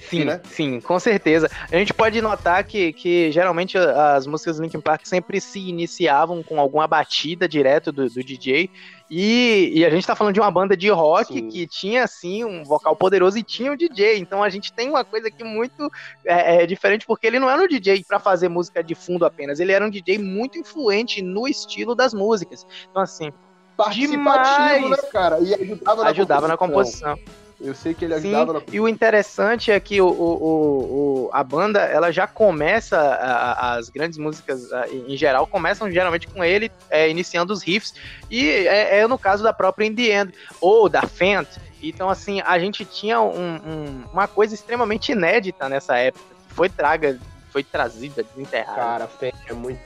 Sim, 0.08 0.24
né? 0.24 0.40
sim, 0.44 0.80
com 0.80 0.98
certeza. 0.98 1.50
A 1.70 1.76
gente 1.76 1.92
pode 1.92 2.20
notar 2.20 2.64
que, 2.64 2.92
que 2.92 3.30
geralmente 3.30 3.76
as 3.76 4.26
músicas 4.26 4.56
do 4.56 4.62
Linkin 4.62 4.80
Park 4.80 5.02
sempre 5.04 5.40
se 5.40 5.58
iniciavam 5.58 6.42
com 6.42 6.58
alguma 6.58 6.86
batida 6.86 7.48
direto 7.48 7.92
do, 7.92 8.08
do 8.08 8.24
DJ. 8.24 8.70
E, 9.10 9.72
e, 9.74 9.86
a 9.86 9.90
gente 9.90 10.06
tá 10.06 10.14
falando 10.14 10.34
de 10.34 10.40
uma 10.40 10.50
banda 10.50 10.76
de 10.76 10.90
rock 10.90 11.32
sim. 11.32 11.48
que 11.48 11.66
tinha, 11.66 12.04
assim, 12.04 12.44
um 12.44 12.62
vocal 12.62 12.94
poderoso 12.94 13.38
e 13.38 13.42
tinha 13.42 13.72
um 13.72 13.76
DJ. 13.76 14.18
Então 14.18 14.42
a 14.42 14.50
gente 14.50 14.70
tem 14.72 14.90
uma 14.90 15.02
coisa 15.02 15.28
aqui 15.28 15.42
muito 15.42 15.90
é, 16.24 16.62
é, 16.62 16.66
diferente, 16.66 17.06
porque 17.06 17.26
ele 17.26 17.38
não 17.38 17.48
era 17.48 17.62
um 17.62 17.66
DJ 17.66 18.04
para 18.06 18.18
fazer 18.18 18.48
música 18.48 18.84
de 18.84 18.94
fundo 18.94 19.24
apenas. 19.24 19.60
Ele 19.60 19.72
era 19.72 19.84
um 19.84 19.90
DJ 19.90 20.18
muito 20.18 20.58
influente 20.58 21.22
no 21.22 21.48
estilo 21.48 21.94
das 21.94 22.12
músicas. 22.12 22.66
Então, 22.90 23.02
assim. 23.02 23.32
Participativo, 23.76 24.12
demais. 24.12 24.90
né, 24.90 24.96
cara? 25.10 25.38
E 25.40 25.54
ajudava 25.54 26.02
na 26.02 26.10
ajudava 26.10 26.56
composição. 26.56 27.10
Na 27.10 27.16
composição. 27.16 27.47
Eu 27.60 27.74
sei 27.74 27.92
que 27.92 28.04
ele 28.04 28.14
ajudava 28.14 28.52
Sim, 28.52 28.66
na... 28.66 28.74
E 28.74 28.80
o 28.80 28.86
interessante 28.86 29.72
é 29.72 29.80
que 29.80 30.00
o, 30.00 30.08
o, 30.08 31.26
o, 31.26 31.30
a 31.32 31.42
banda 31.42 31.80
ela 31.80 32.12
já 32.12 32.26
começa, 32.26 32.96
a, 32.96 33.74
as 33.74 33.88
grandes 33.88 34.16
músicas 34.16 34.72
a, 34.72 34.88
em 34.88 35.16
geral 35.16 35.44
começam 35.46 35.90
geralmente 35.90 36.28
com 36.28 36.44
ele 36.44 36.70
é, 36.88 37.10
iniciando 37.10 37.52
os 37.52 37.62
riffs. 37.62 37.94
E 38.30 38.48
é, 38.48 39.00
é, 39.00 39.06
no 39.08 39.18
caso 39.18 39.42
da 39.42 39.52
própria 39.52 39.86
In 39.86 39.94
The 39.94 40.20
End, 40.20 40.34
ou 40.60 40.88
da 40.88 41.02
Fent. 41.02 41.48
Então, 41.82 42.08
assim, 42.08 42.40
a 42.42 42.58
gente 42.58 42.84
tinha 42.84 43.20
um, 43.20 43.56
um, 43.56 44.04
uma 44.12 44.28
coisa 44.28 44.54
extremamente 44.54 45.12
inédita 45.12 45.68
nessa 45.68 45.96
época. 45.96 46.24
Que 46.48 46.54
foi 46.54 46.68
traga, 46.68 47.18
foi 47.50 47.64
trazida, 47.64 48.22
desenterrada. 48.22 48.76
Cara, 48.76 49.06
Fent 49.08 49.34
é 49.48 49.52
muito. 49.52 49.80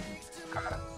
Cara 0.50 0.91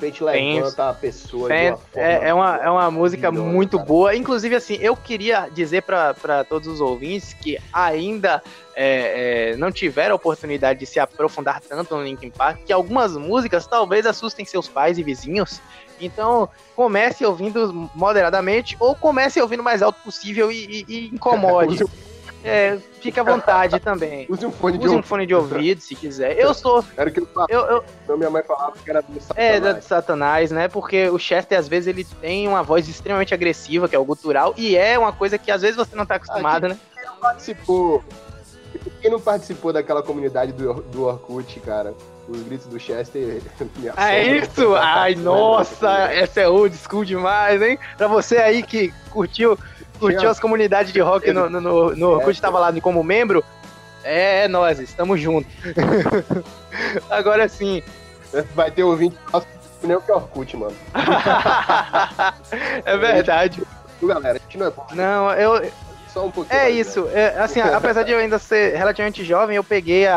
Fate 0.00 0.24
levanta 0.24 0.88
a 0.88 0.94
pessoa 0.94 1.52
é, 1.52 1.76
é, 1.94 2.34
uma, 2.34 2.56
é 2.56 2.70
uma 2.70 2.90
música 2.90 3.30
muito 3.30 3.76
cara. 3.76 3.88
boa. 3.88 4.16
Inclusive, 4.16 4.54
assim, 4.54 4.78
eu 4.80 4.96
queria 4.96 5.48
dizer 5.52 5.82
para 5.82 6.44
todos 6.48 6.66
os 6.66 6.80
ouvintes 6.80 7.34
que 7.34 7.58
ainda 7.72 8.42
é, 8.74 9.52
é, 9.52 9.56
não 9.56 9.70
tiveram 9.70 10.14
a 10.14 10.16
oportunidade 10.16 10.80
de 10.80 10.86
se 10.86 10.98
aprofundar 10.98 11.60
tanto 11.60 11.94
no 11.94 12.02
Linkin 12.02 12.30
Park, 12.30 12.60
que 12.64 12.72
algumas 12.72 13.16
músicas 13.16 13.66
talvez 13.66 14.06
assustem 14.06 14.44
seus 14.44 14.66
pais 14.66 14.98
e 14.98 15.02
vizinhos. 15.02 15.60
Então, 16.00 16.48
comece 16.74 17.24
ouvindo 17.26 17.90
moderadamente 17.94 18.76
ou 18.80 18.94
comece 18.94 19.40
ouvindo 19.40 19.60
o 19.60 19.64
mais 19.64 19.82
alto 19.82 20.00
possível 20.02 20.50
e, 20.50 20.64
e, 20.64 20.84
e 20.88 21.14
incomode. 21.14 21.84
É, 22.42 22.78
fica 23.00 23.20
à 23.20 23.24
vontade 23.24 23.78
também. 23.80 24.26
Use 24.30 24.46
um 24.46 24.50
fone 24.50 24.78
Use 24.78 24.88
de 24.88 24.94
um 24.94 25.02
fone 25.02 25.26
de 25.26 25.34
ouvido, 25.34 25.80
se 25.80 25.94
quiser. 25.94 26.38
Eu 26.38 26.54
sou. 26.54 26.84
Era 26.96 27.10
que 27.10 27.20
eu, 27.20 27.28
eu, 27.48 27.60
eu 27.60 27.84
Então 28.04 28.16
minha 28.16 28.30
mãe 28.30 28.42
falava 28.42 28.74
que 28.82 28.88
era 28.90 29.02
do 29.02 29.20
Satanás. 29.20 29.54
É, 29.54 29.60
do 29.60 29.82
Satanás, 29.82 30.50
né? 30.50 30.68
Porque 30.68 31.08
o 31.08 31.18
Chester, 31.18 31.58
às 31.58 31.68
vezes, 31.68 31.88
ele 31.88 32.04
tem 32.04 32.48
uma 32.48 32.62
voz 32.62 32.88
extremamente 32.88 33.34
agressiva, 33.34 33.88
que 33.88 33.96
é 33.96 33.98
o 33.98 34.04
gutural, 34.04 34.54
e 34.56 34.76
é 34.76 34.98
uma 34.98 35.12
coisa 35.12 35.36
que 35.38 35.50
às 35.50 35.62
vezes 35.62 35.76
você 35.76 35.94
não 35.94 36.06
tá 36.06 36.16
acostumado, 36.16 36.66
Aqui, 36.66 36.74
né? 36.74 36.80
Quem 36.94 37.04
não 37.04 37.16
participou. 37.16 38.04
Quem 39.00 39.10
não 39.10 39.20
participou 39.20 39.72
daquela 39.72 40.02
comunidade 40.02 40.52
do, 40.52 40.74
do 40.74 41.04
Orkut, 41.04 41.60
cara? 41.60 41.94
Os 42.28 42.42
gritos 42.42 42.66
do 42.66 42.78
Chester. 42.78 43.42
Ah, 43.96 44.14
é 44.14 44.38
isso? 44.38 44.74
Ai, 44.76 45.14
nossa, 45.16 45.90
essa 46.12 46.40
é 46.40 46.48
old 46.48 46.76
school 46.76 47.04
demais, 47.04 47.60
hein? 47.60 47.78
Pra 47.96 48.06
você 48.06 48.36
aí 48.36 48.62
que 48.62 48.92
curtiu 49.10 49.58
curtiu 50.00 50.28
as 50.30 50.40
comunidades 50.40 50.92
de 50.92 51.00
rock 51.00 51.32
no, 51.32 51.48
no, 51.48 51.60
no, 51.60 51.96
no 51.96 52.08
Orkut, 52.10 52.32
estava 52.32 52.58
lá 52.58 52.72
como 52.80 53.04
membro, 53.04 53.44
é, 54.02 54.44
é 54.44 54.48
nós, 54.48 54.80
estamos 54.80 55.20
juntos. 55.20 55.52
Agora 57.10 57.48
sim. 57.48 57.82
Vai 58.54 58.70
ter 58.70 58.84
ouvinte 58.84 59.16
nem 59.82 59.96
o 59.96 60.00
que 60.00 60.12
Orkut, 60.12 60.56
mano. 60.56 60.76
é 62.84 62.96
verdade. 62.96 63.62
Galera, 64.02 64.38
a 64.38 64.40
gente 64.40 64.58
não 64.58 64.66
é. 64.66 64.72
Não, 64.94 65.32
eu, 65.32 65.70
só 66.12 66.26
um 66.26 66.30
pouquinho. 66.30 66.58
É 66.58 66.64
mais, 66.64 66.86
isso. 66.86 67.02
Né? 67.04 67.20
É, 67.20 67.38
assim, 67.38 67.60
apesar 67.60 68.02
de 68.02 68.12
eu 68.12 68.18
ainda 68.18 68.38
ser 68.38 68.76
relativamente 68.76 69.24
jovem, 69.24 69.56
eu 69.56 69.64
peguei 69.64 70.06
a, 70.06 70.16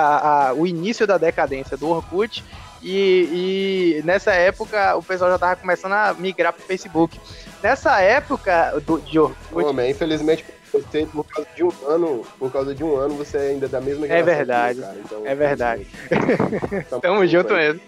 a, 0.49 0.53
o 0.53 0.67
início 0.67 1.07
da 1.07 1.17
decadência 1.17 1.77
do 1.77 1.89
Orkut 1.89 2.43
e, 2.81 4.01
e, 4.01 4.01
nessa 4.03 4.33
época 4.33 4.95
o 4.95 5.03
pessoal 5.03 5.31
já 5.31 5.39
tava 5.39 5.55
começando 5.55 5.93
a 5.93 6.13
migrar 6.13 6.51
pro 6.51 6.63
Facebook. 6.63 7.19
Nessa 7.63 8.01
época 8.01 8.77
do, 8.85 8.99
de 8.99 9.17
Orkut. 9.17 9.89
Infelizmente 9.89 10.43
você, 10.73 11.05
por 11.05 11.23
causa 11.23 11.47
de 11.55 11.63
um 11.63 11.71
ano, 11.87 12.25
por 12.37 12.51
causa 12.51 12.75
de 12.75 12.83
um 12.83 12.95
ano, 12.97 13.15
você 13.15 13.37
é 13.37 13.41
ainda 13.51 13.67
é 13.67 13.69
da 13.69 13.79
mesma 13.79 14.05
geração. 14.05 14.31
É 14.31 14.35
verdade. 14.35 14.79
Mim, 14.79 15.01
então, 15.05 15.21
é 15.23 15.35
verdade. 15.35 15.87
Tamo 17.01 17.25
junto 17.27 17.53
mesmo. 17.53 17.79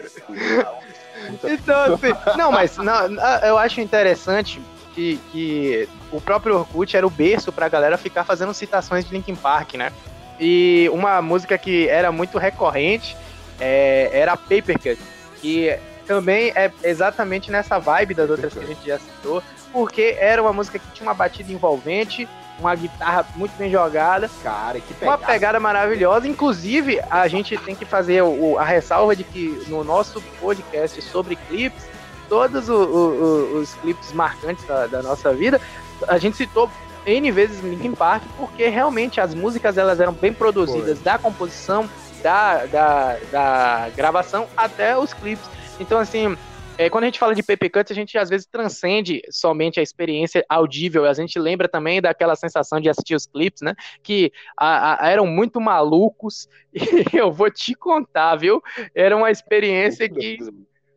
Então, 1.43 1.95
assim, 1.95 2.37
não, 2.37 2.51
mas 2.51 2.77
não, 2.77 3.07
eu 3.43 3.57
acho 3.57 3.81
interessante 3.81 4.61
que, 4.93 5.19
que 5.31 5.89
o 6.11 6.21
próprio 6.21 6.59
Orkut 6.59 6.95
era 6.95 7.05
o 7.05 7.09
berço 7.09 7.51
pra 7.51 7.67
galera 7.67 7.97
ficar 7.97 8.23
fazendo 8.23 8.53
citações 8.53 9.03
de 9.03 9.13
Linkin 9.13 9.35
Park, 9.35 9.73
né? 9.73 9.91
E 10.39 10.89
uma 10.93 11.21
música 11.21 11.57
que 11.57 11.89
era 11.89 12.11
muito 12.11 12.37
recorrente 12.37 13.17
é, 13.59 14.09
era 14.13 14.37
Paper 14.37 14.79
Cut, 14.79 14.99
que 15.41 15.77
também 16.05 16.51
é 16.55 16.71
exatamente 16.83 17.51
nessa 17.51 17.79
vibe 17.79 18.13
das 18.13 18.29
outras 18.29 18.53
que 18.53 18.59
a 18.59 18.67
gente 18.67 18.85
já 18.85 18.99
citou, 18.99 19.41
porque 19.75 20.15
era 20.17 20.41
uma 20.41 20.53
música 20.53 20.79
que 20.79 20.89
tinha 20.93 21.05
uma 21.05 21.13
batida 21.13 21.51
envolvente, 21.51 22.25
uma 22.57 22.73
guitarra 22.73 23.25
muito 23.35 23.51
bem 23.57 23.69
jogada. 23.69 24.31
Cara, 24.41 24.79
que 24.79 24.93
pegada. 24.93 25.17
Uma 25.17 25.27
pegada 25.27 25.59
maravilhosa. 25.59 26.29
Inclusive, 26.29 27.01
a 27.09 27.27
gente 27.27 27.57
tem 27.57 27.75
que 27.75 27.83
fazer 27.83 28.21
o, 28.21 28.57
a 28.57 28.63
ressalva 28.63 29.13
de 29.17 29.25
que 29.25 29.65
no 29.67 29.83
nosso 29.83 30.21
podcast 30.39 31.01
sobre 31.01 31.35
clipes, 31.35 31.85
todos 32.29 32.69
os, 32.69 32.87
os, 32.87 33.53
os 33.53 33.73
clipes 33.81 34.13
marcantes 34.13 34.65
da, 34.65 34.87
da, 34.87 35.03
nossa 35.03 35.33
vida, 35.33 35.59
a 36.07 36.17
gente 36.17 36.37
citou 36.37 36.71
N 37.05 37.29
vezes 37.33 37.59
Linkin 37.59 37.91
Park, 37.91 38.23
porque 38.37 38.69
realmente 38.69 39.19
as 39.19 39.35
músicas 39.35 39.77
elas 39.77 39.99
eram 39.99 40.13
bem 40.13 40.31
produzidas, 40.31 40.99
Foi. 40.99 41.03
da 41.03 41.17
composição, 41.17 41.89
da, 42.23 42.65
da, 42.65 43.17
da 43.29 43.89
gravação 43.93 44.47
até 44.55 44.97
os 44.97 45.13
clipes. 45.13 45.43
Então, 45.81 45.99
assim, 45.99 46.37
é, 46.77 46.89
quando 46.89 47.05
a 47.05 47.07
gente 47.07 47.19
fala 47.19 47.33
de 47.33 47.41
PP 47.41 47.69
Cuts, 47.69 47.91
a 47.91 47.95
gente 47.95 48.17
às 48.17 48.29
vezes 48.29 48.45
transcende 48.45 49.21
somente 49.29 49.79
a 49.79 49.83
experiência 49.83 50.45
audível. 50.49 51.05
A 51.05 51.13
gente 51.13 51.39
lembra 51.39 51.67
também 51.67 52.01
daquela 52.01 52.35
sensação 52.35 52.79
de 52.79 52.89
assistir 52.89 53.15
os 53.15 53.25
clipes, 53.25 53.61
né? 53.61 53.73
Que 54.03 54.31
a, 54.57 55.05
a, 55.05 55.09
eram 55.09 55.25
muito 55.25 55.59
malucos. 55.61 56.47
E 57.13 57.17
eu 57.17 57.31
vou 57.31 57.49
te 57.49 57.73
contar, 57.73 58.35
viu? 58.35 58.61
Era 58.93 59.15
uma 59.15 59.31
experiência 59.31 60.09
que. 60.09 60.37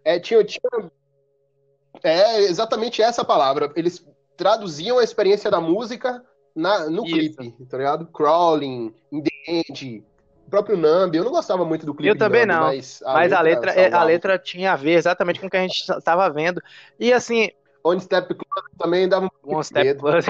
É, 0.04 0.18
tinha, 0.18 0.42
tinha 0.42 0.90
é 2.02 2.40
exatamente 2.40 3.02
essa 3.02 3.24
palavra. 3.24 3.72
Eles 3.76 4.04
traduziam 4.36 4.98
a 4.98 5.04
experiência 5.04 5.50
da 5.50 5.60
música 5.60 6.24
na, 6.54 6.88
no 6.90 7.04
Isso. 7.06 7.36
clipe, 7.36 7.66
tá 7.66 7.78
ligado? 7.78 8.06
Crawling, 8.06 8.94
In 9.12 9.22
The 9.22 9.30
End, 9.46 10.04
próprio 10.48 10.76
Nambi. 10.76 11.18
Eu 11.18 11.24
não 11.24 11.30
gostava 11.30 11.64
muito 11.64 11.84
do 11.84 11.94
clipe. 11.94 12.08
Eu 12.08 12.16
também 12.16 12.46
Nambi, 12.46 12.60
não. 12.60 12.66
Mas 12.66 13.02
a 13.02 13.12
mas 13.12 13.30
letra, 13.30 13.72
a 13.72 13.74
letra, 13.74 13.98
a 13.98 14.04
letra 14.04 14.38
tinha 14.38 14.72
a 14.72 14.76
ver 14.76 14.92
exatamente 14.92 15.40
com 15.40 15.46
o 15.46 15.50
que 15.50 15.56
a 15.56 15.62
gente 15.62 15.78
estava 15.90 16.28
vendo. 16.30 16.62
E 16.98 17.12
assim, 17.12 17.50
One 17.82 18.00
Step 18.00 18.28
Club 18.28 18.64
também 18.78 19.08
dava 19.08 19.26
um 19.26 19.54
One 19.54 19.64
Step 19.64 19.98
Club. 19.98 20.24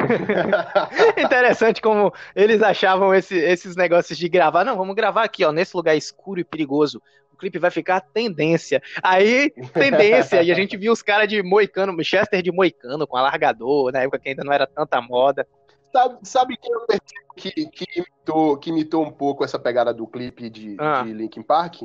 Interessante 1.17 1.81
como 1.81 2.13
eles 2.35 2.63
achavam 2.63 3.15
esse, 3.15 3.37
esses 3.37 3.77
negócios 3.77 4.19
de 4.19 4.29
gravar. 4.29 4.65
Não, 4.65 4.77
vamos 4.77 4.95
gravar 4.95 5.25
aqui, 5.25 5.45
ó, 5.45 5.53
nesse 5.53 5.77
lugar 5.77 5.97
escuro 5.97 6.41
e 6.41 6.45
perigoso 6.45 7.01
clipe 7.39 7.59
vai 7.59 7.71
ficar 7.71 8.01
tendência. 8.01 8.83
Aí, 9.03 9.51
tendência, 9.73 10.43
e 10.43 10.51
a 10.51 10.55
gente 10.55 10.77
viu 10.77 10.93
os 10.93 11.01
caras 11.01 11.29
de 11.29 11.43
moicano, 11.43 11.97
Chester 12.05 12.43
de 12.43 12.53
moicano, 12.53 13.07
com 13.07 13.17
alargador, 13.17 13.93
na 13.93 14.01
época 14.01 14.19
que 14.19 14.29
ainda 14.31 14.45
não 14.45 14.53
era 14.53 14.67
tanta 14.67 15.01
moda. 15.01 15.47
Sabe, 15.93 16.19
sabe 16.23 16.57
quem 16.57 16.73
eu 16.73 16.87
que, 17.35 17.51
que, 17.67 17.87
imitou, 17.97 18.57
que 18.59 18.71
imitou 18.71 19.05
um 19.05 19.11
pouco 19.11 19.45
essa 19.45 19.59
pegada 19.59 19.95
do 19.95 20.07
clipe 20.07 20.51
de, 20.51 20.77
ah. 20.79 21.03
de 21.03 21.13
Linkin 21.13 21.43
Park? 21.43 21.83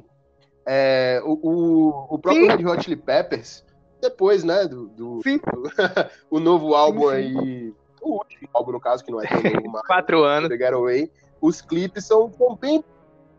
É, 0.66 1.22
o, 1.24 1.34
o, 1.42 2.16
o 2.16 2.20
próprio. 2.20 2.48
Red 2.48 2.66
Hot 2.66 2.84
Chili 2.84 2.96
Peppers, 2.96 3.64
depois, 4.02 4.44
né, 4.44 4.66
do, 4.66 4.88
do, 4.90 5.20
do 5.20 5.22
o 6.30 6.40
novo 6.40 6.74
álbum 6.74 7.10
sim, 7.10 7.34
sim. 7.34 7.40
aí, 7.40 7.74
o 8.02 8.14
último 8.18 8.50
álbum, 8.54 8.72
no 8.74 8.80
caso, 8.80 9.04
que 9.04 9.12
não 9.12 9.22
é 9.22 9.28
tão 9.28 9.42
novo 9.42 9.70
mais. 9.70 9.86
Quatro 9.88 10.24
anos. 10.24 10.50
The 10.50 10.58
Getaway, 10.58 11.12
os 11.42 11.62
clipes 11.62 12.06
são, 12.06 12.32
são 12.34 12.56
bem 12.56 12.84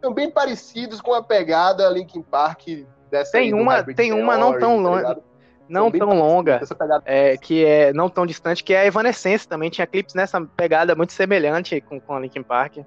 são 0.00 0.12
bem 0.12 0.30
parecidos 0.30 1.00
com 1.00 1.14
a 1.14 1.22
pegada 1.22 1.88
Linkin 1.88 2.20
Park 2.20 2.68
dessa 3.10 3.32
Tem 3.32 3.54
uma, 3.54 3.82
tem 3.82 4.12
uma 4.12 4.36
não 4.36 4.58
tão 4.58 4.82
tá 4.82 4.90
longa. 4.90 5.22
Não 5.68 5.90
tão 5.90 6.10
longa, 6.10 6.60
é, 7.04 7.36
que 7.36 7.64
é 7.64 7.92
não 7.92 8.08
tão 8.08 8.26
distante, 8.26 8.62
que 8.62 8.74
é 8.74 8.80
a 8.80 8.86
Evanescence 8.86 9.48
também. 9.48 9.70
Tinha 9.70 9.86
clipes 9.86 10.14
nessa 10.14 10.40
pegada 10.40 10.94
muito 10.94 11.12
semelhante 11.12 11.80
com, 11.80 12.00
com 12.00 12.14
a 12.14 12.20
Linkin 12.20 12.42
Park. 12.42 12.78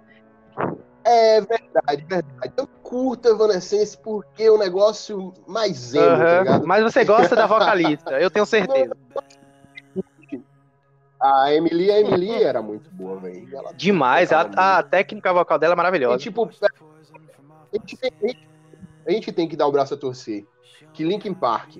É 1.03 1.41
verdade, 1.41 2.05
verdade. 2.07 2.53
Eu 2.55 2.67
curto 2.84 3.29
Evanescence 3.29 3.98
porque 3.98 4.43
é 4.43 4.51
um 4.51 4.57
negócio 4.57 5.34
mais 5.48 5.96
emo, 5.96 6.05
uhum, 6.05 6.17
tá 6.17 6.39
ligado? 6.39 6.67
Mas 6.67 6.84
você 6.84 7.05
gosta 7.05 7.36
da 7.36 7.48
vocalista, 7.48 8.19
eu 8.19 8.29
tenho 8.29 8.46
certeza. 8.48 8.96
A 11.19 11.51
Emily, 11.51 11.89
a 11.89 12.00
Emily 12.00 12.43
era 12.43 12.62
muito 12.62 12.91
boa, 12.91 13.19
velho. 13.19 13.48
Demais, 13.75 14.31
a, 14.31 14.41
a, 14.41 14.84
técnica 14.84 15.34
vocal 15.34 15.57
dela 15.57 15.74
é 15.74 15.75
maravilhosa. 15.75 16.17
E, 16.17 16.19
tipo, 16.19 16.43
a 16.46 17.75
gente, 17.75 17.98
tem, 17.98 18.48
a 19.07 19.12
gente 19.12 19.31
tem 19.31 19.48
que 19.48 19.55
dar 19.55 19.65
o 19.65 19.72
braço 19.72 19.96
a 19.96 19.98
torcer 19.98 20.46
que 20.93 21.03
Linkin 21.03 21.34
Park, 21.34 21.77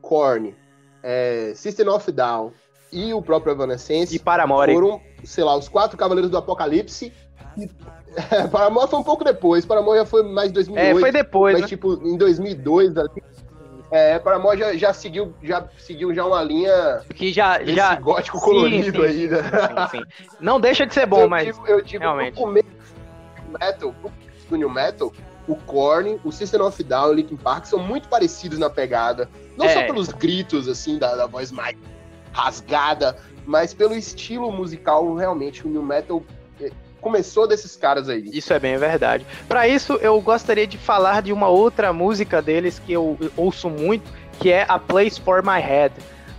Korn, 0.00 0.54
é, 1.02 1.52
System 1.54 1.88
of 1.88 2.10
Down 2.10 2.52
e 2.92 3.12
o 3.12 3.20
próprio 3.22 3.52
Evanescence 3.52 4.14
e 4.14 4.18
Paramore. 4.18 4.72
foram, 4.72 5.00
sei 5.24 5.44
lá, 5.44 5.56
os 5.56 5.68
quatro 5.68 5.96
Cavaleiros 5.96 6.30
do 6.30 6.38
Apocalipse. 6.38 7.12
E, 7.56 7.68
é, 8.30 8.46
Paramore 8.48 8.88
foi 8.88 8.98
um 8.98 9.04
pouco 9.04 9.24
depois, 9.24 9.64
Paramore 9.66 9.98
já 9.98 10.06
foi 10.06 10.22
mais 10.22 10.50
2008. 10.52 10.96
É, 10.96 11.00
foi 11.00 11.12
depois, 11.12 11.52
Mas, 11.54 11.62
né? 11.62 11.68
tipo, 11.68 11.94
em 12.06 12.16
2002, 12.16 12.96
ali, 12.96 13.22
é, 13.90 14.18
Paramore 14.18 14.58
já, 14.58 14.76
já, 14.76 14.92
seguiu, 14.92 15.34
já 15.42 15.66
seguiu 15.78 16.14
já 16.14 16.24
uma 16.24 16.42
linha 16.42 17.00
que 17.14 17.32
já 17.32 17.64
já 17.64 17.94
gótico 17.96 18.38
colorido 18.40 19.08
sim, 19.08 19.28
né? 19.28 19.40
sim, 19.90 19.98
sim, 19.98 20.26
Não 20.40 20.60
deixa 20.60 20.86
de 20.86 20.92
ser 20.92 21.06
bom, 21.06 21.22
eu 21.22 21.28
mas 21.28 21.46
digo, 21.46 21.66
eu 21.66 21.80
digo, 21.82 22.02
realmente. 22.02 22.38
metal, 23.58 23.94
do 24.50 24.56
New 24.56 24.68
Metal, 24.68 25.12
o 25.46 25.56
Korn, 25.56 26.20
o 26.22 26.30
System 26.30 26.60
of 26.60 26.82
Down 26.82 27.08
e 27.08 27.10
o 27.10 27.14
Linkin 27.14 27.36
Park 27.36 27.64
são 27.64 27.78
muito 27.78 28.08
parecidos 28.08 28.58
na 28.58 28.68
pegada. 28.68 29.28
Não 29.58 29.66
é. 29.66 29.74
só 29.74 29.82
pelos 29.82 30.08
gritos, 30.08 30.68
assim, 30.68 30.98
da, 30.98 31.16
da, 31.16 31.26
voz 31.26 31.50
mais 31.50 31.76
rasgada, 32.32 33.16
mas 33.44 33.74
pelo 33.74 33.94
estilo 33.94 34.52
musical, 34.52 35.14
realmente, 35.14 35.66
o 35.66 35.68
New 35.68 35.82
Metal 35.82 36.22
é, 36.60 36.70
começou 37.00 37.46
desses 37.48 37.74
caras 37.74 38.08
aí. 38.08 38.30
Isso 38.32 38.52
é 38.52 38.58
bem 38.60 38.76
verdade. 38.76 39.26
Para 39.48 39.66
isso, 39.66 39.94
eu 39.94 40.20
gostaria 40.20 40.66
de 40.66 40.78
falar 40.78 41.22
de 41.22 41.32
uma 41.32 41.48
outra 41.48 41.92
música 41.92 42.40
deles 42.40 42.78
que 42.78 42.92
eu 42.92 43.18
ouço 43.36 43.68
muito, 43.68 44.08
que 44.38 44.50
é 44.50 44.64
A 44.68 44.78
Place 44.78 45.20
for 45.20 45.42
My 45.42 45.60
Head. 45.60 45.92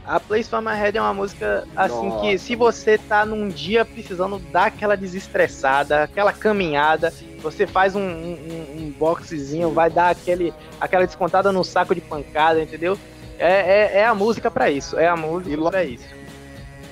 A 0.10 0.20
Place 0.20 0.50
for 0.50 0.60
My 0.60 0.74
Head 0.74 0.98
é 0.98 1.02
uma 1.02 1.14
música 1.14 1.68
assim 1.76 2.10
Nossa. 2.10 2.22
que 2.22 2.38
se 2.40 2.56
você 2.56 2.98
tá 2.98 3.24
num 3.28 3.48
dia 3.48 3.86
precisando 3.86 4.40
dar 4.40 4.66
aquela 4.66 4.98
desestressada, 4.98 6.02
aquela 6.02 6.34
caminhada, 6.34 7.14
você 7.44 7.68
faz 7.68 7.96
um, 7.96 8.02
um, 8.02 8.66
um 8.76 8.94
boxezinho, 8.98 9.70
vai 9.70 9.88
dar 9.88 10.10
aquele, 10.10 10.52
aquela 10.82 11.06
descontada 11.06 11.52
no 11.52 11.64
saco 11.64 11.94
de 11.94 12.02
pancada, 12.02 12.60
entendeu? 12.60 12.98
É, 13.38 13.52
é, 13.52 14.00
é 14.00 14.06
a 14.06 14.16
música 14.16 14.50
para 14.50 14.72
isso, 14.72 14.98
é 14.98 15.08
a 15.08 15.16
música 15.16 15.56
logo, 15.56 15.70
pra 15.70 15.84
isso. 15.84 16.08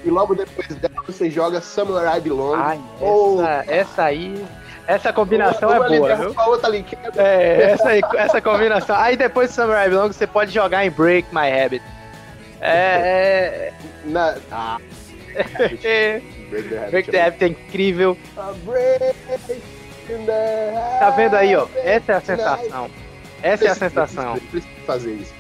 E 0.05 0.12
logo 0.12 0.36
depois 0.36 0.67
dela 0.75 1.03
você 1.03 1.27
joga 1.27 1.59
Somewhere 1.59 2.19
I 2.19 2.21
Belong. 2.21 2.55
Ai, 2.55 2.79
oh, 3.01 3.41
essa, 3.41 3.71
essa 3.71 4.03
aí... 4.03 4.45
Essa 4.86 5.12
combinação 5.12 5.67
uma, 5.67 5.79
uma 5.79 5.93
é 5.93 6.00
boa, 6.00 6.15
viu? 6.15 6.33
É, 7.17 7.71
essa, 7.71 7.89
essa 8.15 8.41
combinação. 8.41 8.95
Aí 8.95 9.17
depois 9.17 9.50
do 9.50 9.53
Samurai 9.53 9.89
Belong, 9.89 10.13
você 10.13 10.25
pode 10.25 10.53
jogar 10.53 10.86
em 10.86 10.89
Break 10.89 11.27
My 11.36 11.51
Habit. 11.51 11.83
É. 12.61 13.71
é. 13.71 13.73
Na... 14.05 14.35
Ah. 14.51 14.77
Break 16.49 16.69
the 16.69 16.77
Habit, 16.77 16.91
Break 16.91 17.11
the 17.11 17.21
Habit 17.21 17.43
é 17.43 17.47
incrível. 17.47 18.17
Tá 20.99 21.09
vendo 21.11 21.35
aí, 21.35 21.55
ó? 21.55 21.67
Essa 21.75 22.13
é 22.13 22.15
a 22.15 22.21
sensação. 22.21 22.89
Essa 23.41 23.65
é 23.65 23.69
a 23.69 23.75
sensação. 23.75 24.39
fazer 24.85 25.13
isso. 25.13 25.33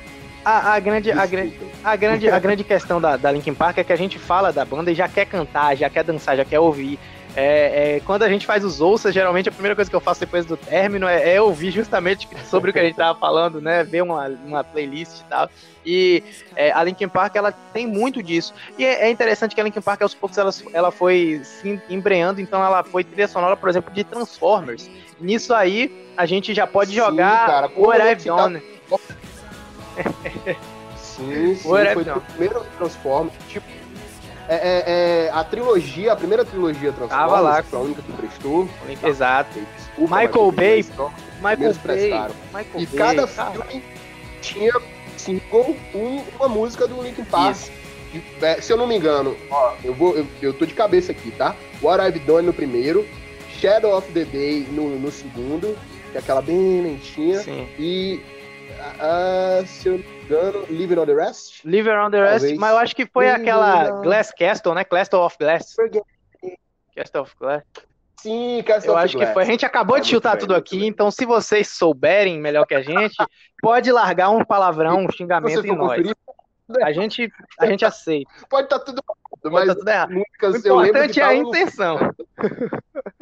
A, 0.45 0.75
a, 0.75 0.79
grande, 0.79 1.11
a, 1.11 1.25
grande, 1.25 1.59
a, 1.83 1.95
grande, 1.95 2.29
a 2.29 2.39
grande 2.39 2.63
questão 2.63 3.01
da, 3.01 3.17
da 3.17 3.31
Linkin 3.31 3.53
Park 3.53 3.79
é 3.79 3.83
que 3.83 3.91
a 3.91 3.97
gente 3.97 4.17
fala 4.17 4.53
da 4.53 4.63
banda 4.63 4.91
e 4.91 4.95
já 4.95 5.07
quer 5.07 5.25
cantar, 5.25 5.75
já 5.75 5.89
quer 5.89 6.03
dançar, 6.03 6.37
já 6.37 6.45
quer 6.45 6.59
ouvir. 6.59 6.97
É, 7.35 7.97
é, 7.97 7.99
quando 7.99 8.23
a 8.23 8.29
gente 8.29 8.45
faz 8.45 8.63
os 8.63 8.81
ouças, 8.81 9.13
geralmente 9.13 9.49
a 9.49 9.51
primeira 9.51 9.75
coisa 9.75 9.89
que 9.89 9.95
eu 9.95 10.01
faço 10.01 10.19
depois 10.19 10.45
do 10.45 10.57
término 10.57 11.07
é, 11.07 11.35
é 11.35 11.41
ouvir 11.41 11.71
justamente 11.71 12.27
sobre 12.49 12.71
o 12.71 12.73
que 12.73 12.79
a 12.79 12.83
gente 12.83 12.95
tava 12.95 13.17
falando, 13.19 13.61
né? 13.61 13.83
Ver 13.83 14.01
uma, 14.01 14.27
uma 14.27 14.63
playlist 14.63 15.21
e 15.21 15.23
tal. 15.25 15.49
E 15.85 16.23
é, 16.55 16.71
a 16.71 16.83
Linkin 16.83 17.07
Park, 17.07 17.35
ela 17.35 17.51
tem 17.51 17.87
muito 17.87 18.21
disso. 18.21 18.53
E 18.77 18.83
é, 18.83 19.05
é, 19.05 19.11
interessante 19.11 19.55
que 19.55 19.61
a 19.61 19.63
Linkin 19.63 19.81
Park, 19.81 20.01
aos 20.01 20.13
poucos, 20.13 20.37
ela, 20.37 20.51
ela 20.73 20.91
foi 20.91 21.41
se 21.43 21.81
embreando, 21.89 22.41
então 22.41 22.63
ela 22.63 22.83
foi 22.83 23.03
trilha 23.03 23.27
sonora, 23.27 23.55
por 23.55 23.69
exemplo, 23.69 23.93
de 23.93 24.03
Transformers. 24.03 24.89
Nisso 25.19 25.53
aí, 25.53 26.11
a 26.17 26.25
gente 26.25 26.53
já 26.53 26.67
pode 26.67 26.89
Sim, 26.91 26.97
jogar 26.97 27.45
cara, 27.45 27.71
o 27.75 27.89
Arrive 27.91 28.25
Tá... 28.25 28.51
Sim, 31.17 31.55
sim. 31.55 31.67
What 31.67 31.87
I've 31.87 32.03
Foi 32.03 32.13
o 32.13 32.21
primeiro 32.21 32.65
Transformers. 32.77 33.33
Tipo, 33.47 33.65
é, 34.49 34.55
é- 34.55 34.83
é, 35.25 35.29
a 35.33 35.43
trilogia, 35.43 36.13
a 36.13 36.15
primeira 36.15 36.45
trilogia 36.45 36.91
Transformers, 36.91 37.09
Tava 37.29 37.39
lá. 37.39 37.63
foi 37.63 37.79
a 37.79 37.81
única 37.81 38.01
que 38.01 38.11
prestou. 38.13 38.69
Exato. 39.03 39.59
Desculpa, 39.77 40.15
Michael 40.17 40.51
Bay. 40.51 40.85
Michael 41.41 41.73
Bay. 41.83 42.11
Michael 42.53 42.81
E 42.81 42.85
Bay, 42.85 42.97
cada 42.97 43.27
cara. 43.27 43.51
filme 43.51 43.83
tinha 44.41 44.73
single 45.17 45.75
um, 45.93 46.21
uma 46.37 46.47
música 46.47 46.87
do 46.87 47.01
Linkin 47.01 47.25
Park. 47.25 47.57
E, 48.13 48.21
é, 48.41 48.61
se 48.61 48.71
eu 48.71 48.77
não 48.77 48.87
me 48.87 48.95
engano, 48.95 49.35
ó, 49.51 49.73
eu, 49.83 49.93
vou, 49.93 50.15
eu, 50.15 50.25
eu 50.41 50.53
tô 50.53 50.65
de 50.65 50.73
cabeça 50.73 51.11
aqui, 51.11 51.29
tá? 51.31 51.53
What 51.81 52.01
I've 52.01 52.19
Done 52.19 52.47
no 52.47 52.53
primeiro, 52.53 53.05
Shadow 53.59 53.97
of 53.97 54.09
the 54.13 54.23
Day 54.23 54.65
no, 54.71 54.97
no 54.97 55.11
segundo, 55.11 55.77
que 56.11 56.17
é 56.17 56.19
aquela 56.21 56.41
bem 56.41 56.81
lentinha, 56.81 57.39
Sim. 57.39 57.67
e 57.77 58.21
ah, 58.99 59.61
se 59.65 59.89
eu 59.89 60.01
engano, 60.27 60.65
Living 60.69 60.97
on 60.99 61.05
the 61.05 61.13
Rest. 61.13 61.63
Live 61.65 61.89
Around 61.89 62.11
the 62.11 62.21
Rest, 62.21 62.39
Talvez. 62.39 62.59
mas 62.59 62.71
eu 62.71 62.77
acho 62.77 62.95
que 62.95 63.05
foi 63.05 63.25
Live 63.27 63.41
aquela 63.41 64.01
Glass 64.01 64.31
Castle, 64.31 64.73
né? 64.75 64.83
Castle 64.83 65.19
of 65.21 65.35
Glass. 65.39 65.73
Forget. 65.73 66.03
Castle 66.95 67.21
of 67.21 67.35
Glass. 67.39 67.63
Sim, 68.19 68.63
Castle 68.65 68.89
Eu 68.91 68.95
of 68.95 69.03
acho 69.03 69.13
que 69.17 69.23
Glass. 69.23 69.33
foi. 69.33 69.43
A 69.43 69.45
gente 69.45 69.65
acabou 69.65 69.97
É, 69.97 69.99
de 69.99 70.07
chutar 70.07 70.31
bem, 70.31 70.39
tudo 70.39 70.55
aqui, 70.55 70.79
bem. 70.79 70.87
então 70.89 71.09
se 71.11 71.25
vocês 71.25 71.67
souberem 71.69 72.39
melhor 72.39 72.65
que 72.65 72.73
a 72.75 72.81
gente, 72.81 73.15
pode 73.61 73.91
largar 73.91 74.29
um 74.31 74.43
palavrão, 74.43 75.05
um 75.05 75.11
xingamento 75.11 75.65
em 75.65 75.75
nós. 75.75 75.97
conferir, 75.97 76.15
A 76.83 76.91
gente, 76.91 77.31
a 77.59 77.65
gente 77.67 77.85
aceita. 77.85 78.29
pode 78.49 78.65
estar 78.65 78.79
tudo 78.79 78.97
errado, 79.07 79.27
Pode 79.39 79.53
mas 79.53 79.67
tá 79.67 79.75
tudo 79.75 79.87
errado. 79.87 80.09
O 80.09 80.13
músicas 80.15 80.65
eu 80.65 80.75
lembro 80.77 80.97
importante 81.05 81.19
é 81.19 81.23
a 81.23 81.35
intenção. 81.35 81.99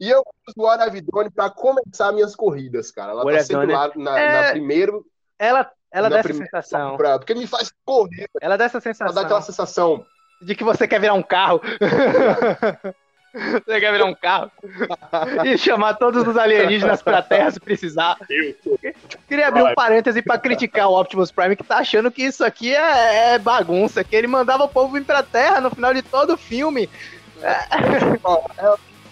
E 0.00 0.10
eu 0.10 0.20
uso 0.46 0.54
o 0.58 0.62
What 0.64 0.82
I've 0.86 1.00
Done 1.00 1.30
pra 1.30 1.48
começar 1.48 2.12
minhas 2.12 2.34
corridas, 2.36 2.90
cara. 2.90 3.12
Ela 3.12 3.24
What 3.24 3.34
tá 3.36 3.40
I've 3.40 3.46
sempre 3.46 3.72
lá 3.72 3.90
na, 3.96 4.18
é- 4.18 4.42
na 4.46 4.50
primeiro, 4.50 5.06
Ela, 5.38 5.70
ela 5.94 6.10
dá 6.10 6.18
essa 6.18 6.34
sensação. 6.34 6.96
pra, 6.96 7.18
porque 7.18 7.34
me 7.34 7.46
faz 7.46 7.72
correr, 7.84 8.28
Ela 8.40 8.56
dá 8.56 8.64
essa 8.64 8.78
ela 9.00 9.12
dá 9.12 9.20
aquela 9.20 9.40
sensação 9.40 9.98
sensação. 9.98 10.06
de 10.42 10.54
que 10.56 10.64
você 10.64 10.88
quer 10.88 11.00
virar 11.00 11.14
um 11.14 11.22
carro. 11.22 11.60
Você 13.34 13.80
quer 13.80 13.90
virar 13.90 14.04
um 14.04 14.14
carro 14.14 14.48
e 15.44 15.58
chamar 15.58 15.94
todos 15.94 16.24
os 16.24 16.36
alienígenas 16.36 17.02
pra 17.02 17.20
Terra 17.20 17.50
se 17.50 17.58
precisar. 17.58 18.16
Queria 19.28 19.48
abrir 19.48 19.64
um 19.64 19.74
parêntese 19.74 20.22
pra 20.22 20.38
criticar 20.38 20.88
o 20.88 21.00
Optimus 21.00 21.32
Prime 21.32 21.56
que 21.56 21.64
tá 21.64 21.78
achando 21.78 22.12
que 22.12 22.22
isso 22.22 22.44
aqui 22.44 22.72
é, 22.72 23.34
é 23.34 23.38
bagunça, 23.40 24.04
que 24.04 24.14
ele 24.14 24.28
mandava 24.28 24.62
o 24.62 24.68
povo 24.68 24.92
vir 24.92 25.04
pra 25.04 25.24
Terra 25.24 25.60
no 25.60 25.68
final 25.68 25.92
de 25.92 26.02
todo 26.02 26.34
o 26.34 26.38
filme. 26.38 26.88
É 27.42 27.56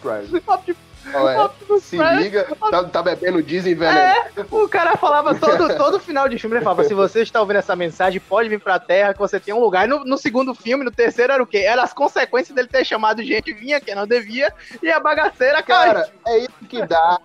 Prime. 0.00 0.38
Optimus 0.46 0.78
Ó, 0.86 0.91
é, 1.18 1.80
se 1.80 1.96
liga, 1.96 2.46
tá, 2.70 2.84
tá 2.84 3.02
bebendo 3.02 3.40
envenenado. 3.40 3.98
É, 3.98 4.46
o 4.50 4.68
cara 4.68 4.96
falava 4.96 5.34
todo, 5.34 5.76
todo 5.76 6.00
final 6.00 6.28
de 6.28 6.38
filme, 6.38 6.56
ele 6.56 6.64
falava, 6.64 6.84
se 6.84 6.94
você 6.94 7.22
está 7.22 7.40
ouvindo 7.40 7.56
essa 7.56 7.76
mensagem, 7.76 8.20
pode 8.20 8.48
vir 8.48 8.60
pra 8.60 8.78
Terra, 8.78 9.12
que 9.12 9.18
você 9.18 9.38
tem 9.38 9.54
um 9.54 9.60
lugar. 9.60 9.86
E 9.86 9.88
no, 9.88 10.04
no 10.04 10.16
segundo 10.16 10.54
filme, 10.54 10.84
no 10.84 10.90
terceiro, 10.90 11.32
era 11.32 11.42
o 11.42 11.46
quê? 11.46 11.58
Era 11.58 11.82
as 11.82 11.92
consequências 11.92 12.54
dele 12.54 12.68
ter 12.68 12.84
chamado 12.84 13.22
gente, 13.22 13.52
vinha 13.52 13.80
que 13.80 13.94
não 13.94 14.06
devia, 14.06 14.52
e 14.82 14.90
a 14.90 15.00
bagaceira, 15.00 15.62
cara. 15.62 16.02
Cara, 16.02 16.12
é 16.26 16.38
isso 16.38 16.50
que 16.68 16.84
dá. 16.86 17.18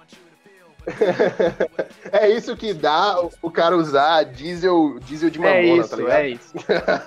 É 2.12 2.30
isso 2.30 2.56
que 2.56 2.74
dá 2.74 3.20
o- 3.42 3.52
cara 3.52 3.76
usar 3.76 4.24
diesel, 4.24 4.98
diesel 5.02 5.30
de 5.30 5.40
mamona, 5.40 5.58
É 5.60 5.78
tá 5.78 5.84
isso, 5.86 5.96
ligado? 5.96 6.12
é 6.20 6.30
isso. 6.30 6.54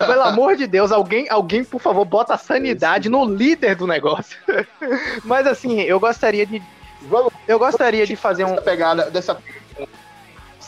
Pelo 0.06 0.22
amor 0.22 0.56
de 0.56 0.66
Deus, 0.66 0.90
alguém, 0.92 1.26
alguém, 1.30 1.64
por 1.64 1.80
favor, 1.80 2.04
bota 2.04 2.34
a 2.34 2.38
sanidade 2.38 3.08
no 3.08 3.24
líder 3.24 3.76
do 3.76 3.86
negócio. 3.86 4.36
Mas 5.24 5.46
assim, 5.46 5.80
eu 5.80 5.98
gostaria 6.00 6.44
de. 6.44 6.60
Vamos 7.02 7.32
Eu 7.48 7.58
gostaria 7.58 8.06
de 8.06 8.14
fazer 8.16 8.44
um. 8.44 8.56
pegada 8.56 9.10
dessa. 9.10 9.36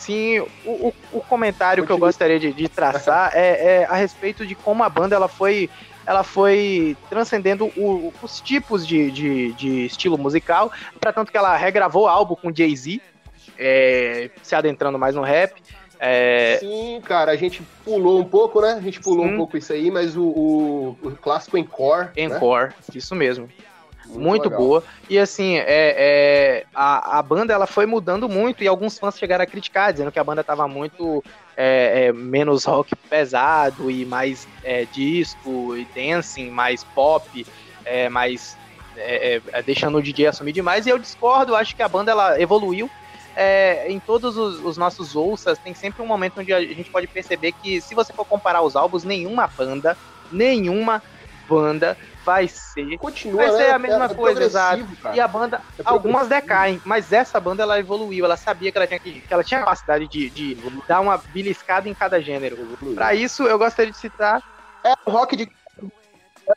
Sim, 0.02 0.40
o, 0.64 0.88
o, 0.88 0.92
o 1.12 1.20
comentário 1.20 1.86
que 1.86 1.92
eu 1.92 1.96
gostaria 1.98 2.36
de, 2.36 2.52
de 2.52 2.68
traçar 2.68 3.30
é, 3.34 3.82
é 3.82 3.84
a 3.84 3.94
respeito 3.94 4.44
de 4.44 4.56
como 4.56 4.82
a 4.82 4.88
banda 4.88 5.14
ela 5.14 5.28
foi, 5.28 5.70
ela 6.04 6.24
foi 6.24 6.96
transcendendo 7.08 7.66
o- 7.76 8.12
os 8.20 8.40
tipos 8.40 8.84
de, 8.84 9.12
de, 9.12 9.52
de 9.52 9.86
estilo 9.86 10.18
musical, 10.18 10.72
para 10.98 11.12
tanto 11.12 11.30
que 11.30 11.38
ela 11.38 11.56
regravou 11.56 12.04
o 12.04 12.08
álbum 12.08 12.34
com 12.34 12.52
Jay-Z, 12.52 13.00
é, 13.56 14.28
se 14.42 14.56
adentrando 14.56 14.98
mais 14.98 15.14
no 15.14 15.22
rap. 15.22 15.52
É, 16.00 16.56
Sim, 16.58 17.00
cara, 17.04 17.30
a 17.30 17.36
gente 17.36 17.62
pulou 17.84 18.18
um 18.18 18.24
pouco, 18.24 18.60
né? 18.60 18.72
A 18.72 18.80
gente 18.80 19.00
pulou 19.00 19.24
Sim. 19.24 19.34
um 19.34 19.36
pouco 19.36 19.56
isso 19.56 19.72
aí, 19.72 19.88
mas 19.88 20.16
o, 20.16 20.24
o, 20.24 20.96
o 21.00 21.10
clássico 21.12 21.56
Encore. 21.56 22.06
né? 22.06 22.12
Encore, 22.16 22.72
isso 22.92 23.14
mesmo. 23.14 23.48
Muito 24.06 24.44
legal. 24.44 24.58
boa. 24.58 24.84
E 25.08 25.18
assim, 25.18 25.56
é, 25.56 25.64
é, 25.66 26.66
a, 26.74 27.18
a 27.18 27.22
banda 27.22 27.52
ela 27.52 27.66
foi 27.66 27.86
mudando 27.86 28.28
muito 28.28 28.62
e 28.62 28.68
alguns 28.68 28.98
fãs 28.98 29.18
chegaram 29.18 29.44
a 29.44 29.46
criticar, 29.46 29.92
dizendo 29.92 30.12
que 30.12 30.18
a 30.18 30.24
banda 30.24 30.42
tava 30.42 30.66
muito 30.68 31.22
é, 31.56 32.06
é, 32.06 32.12
menos 32.12 32.64
rock 32.64 32.94
pesado 32.96 33.90
e 33.90 34.04
mais 34.04 34.48
é, 34.64 34.84
disco 34.86 35.76
e 35.76 35.86
dancing, 35.94 36.50
mais 36.50 36.82
pop, 36.82 37.46
é, 37.84 38.08
mais 38.08 38.56
é, 38.96 39.40
é, 39.52 39.62
deixando 39.62 39.98
o 39.98 40.02
DJ 40.02 40.28
assumir 40.28 40.52
demais. 40.52 40.86
E 40.86 40.90
eu 40.90 40.98
discordo, 40.98 41.54
acho 41.54 41.76
que 41.76 41.82
a 41.82 41.88
banda 41.88 42.10
ela 42.10 42.40
evoluiu. 42.40 42.90
Em 43.86 43.98
todos 43.98 44.36
os, 44.36 44.62
os 44.62 44.76
nossos 44.76 45.16
ouças, 45.16 45.58
tem 45.58 45.72
sempre 45.72 46.02
um 46.02 46.06
momento 46.06 46.40
onde 46.40 46.52
a 46.52 46.60
gente 46.60 46.90
pode 46.90 47.06
perceber 47.06 47.52
que, 47.52 47.80
se 47.80 47.94
você 47.94 48.12
for 48.12 48.26
comparar 48.26 48.60
os 48.60 48.76
álbuns, 48.76 49.04
nenhuma 49.04 49.46
banda, 49.46 49.96
nenhuma 50.30 51.02
banda 51.48 51.96
vai 52.24 52.48
ser 52.48 52.98
Continua, 52.98 53.36
Vai 53.36 53.50
ser 53.52 53.68
né? 53.68 53.70
a 53.70 53.78
mesma 53.78 54.08
coisa, 54.08 54.50
progressivo, 54.50 54.96
cara. 55.02 55.16
e 55.16 55.20
a 55.20 55.28
banda, 55.28 55.60
É 55.78 55.82
algumas 55.84 56.28
decaem, 56.28 56.80
mas 56.84 57.12
essa 57.12 57.38
banda 57.40 57.62
ela 57.62 57.78
evoluiu, 57.78 58.24
ela 58.24 58.36
sabia 58.36 58.70
que 58.70 58.78
ela 58.78 58.86
tinha, 58.86 59.00
que, 59.00 59.20
que 59.20 59.32
ela 59.32 59.44
tinha 59.44 59.60
capacidade 59.60 60.08
de, 60.08 60.30
de 60.30 60.56
dar 60.86 61.00
uma 61.00 61.18
beliscada 61.28 61.88
em 61.88 61.94
cada 61.94 62.20
gênero. 62.20 62.76
Pra 62.94 63.14
isso, 63.14 63.44
eu 63.44 63.58
gostaria 63.58 63.90
de 63.90 63.98
citar. 63.98 64.42
É 64.84 64.92
um 65.06 65.12
rock 65.12 65.36
de, 65.36 65.50
um 65.82 65.88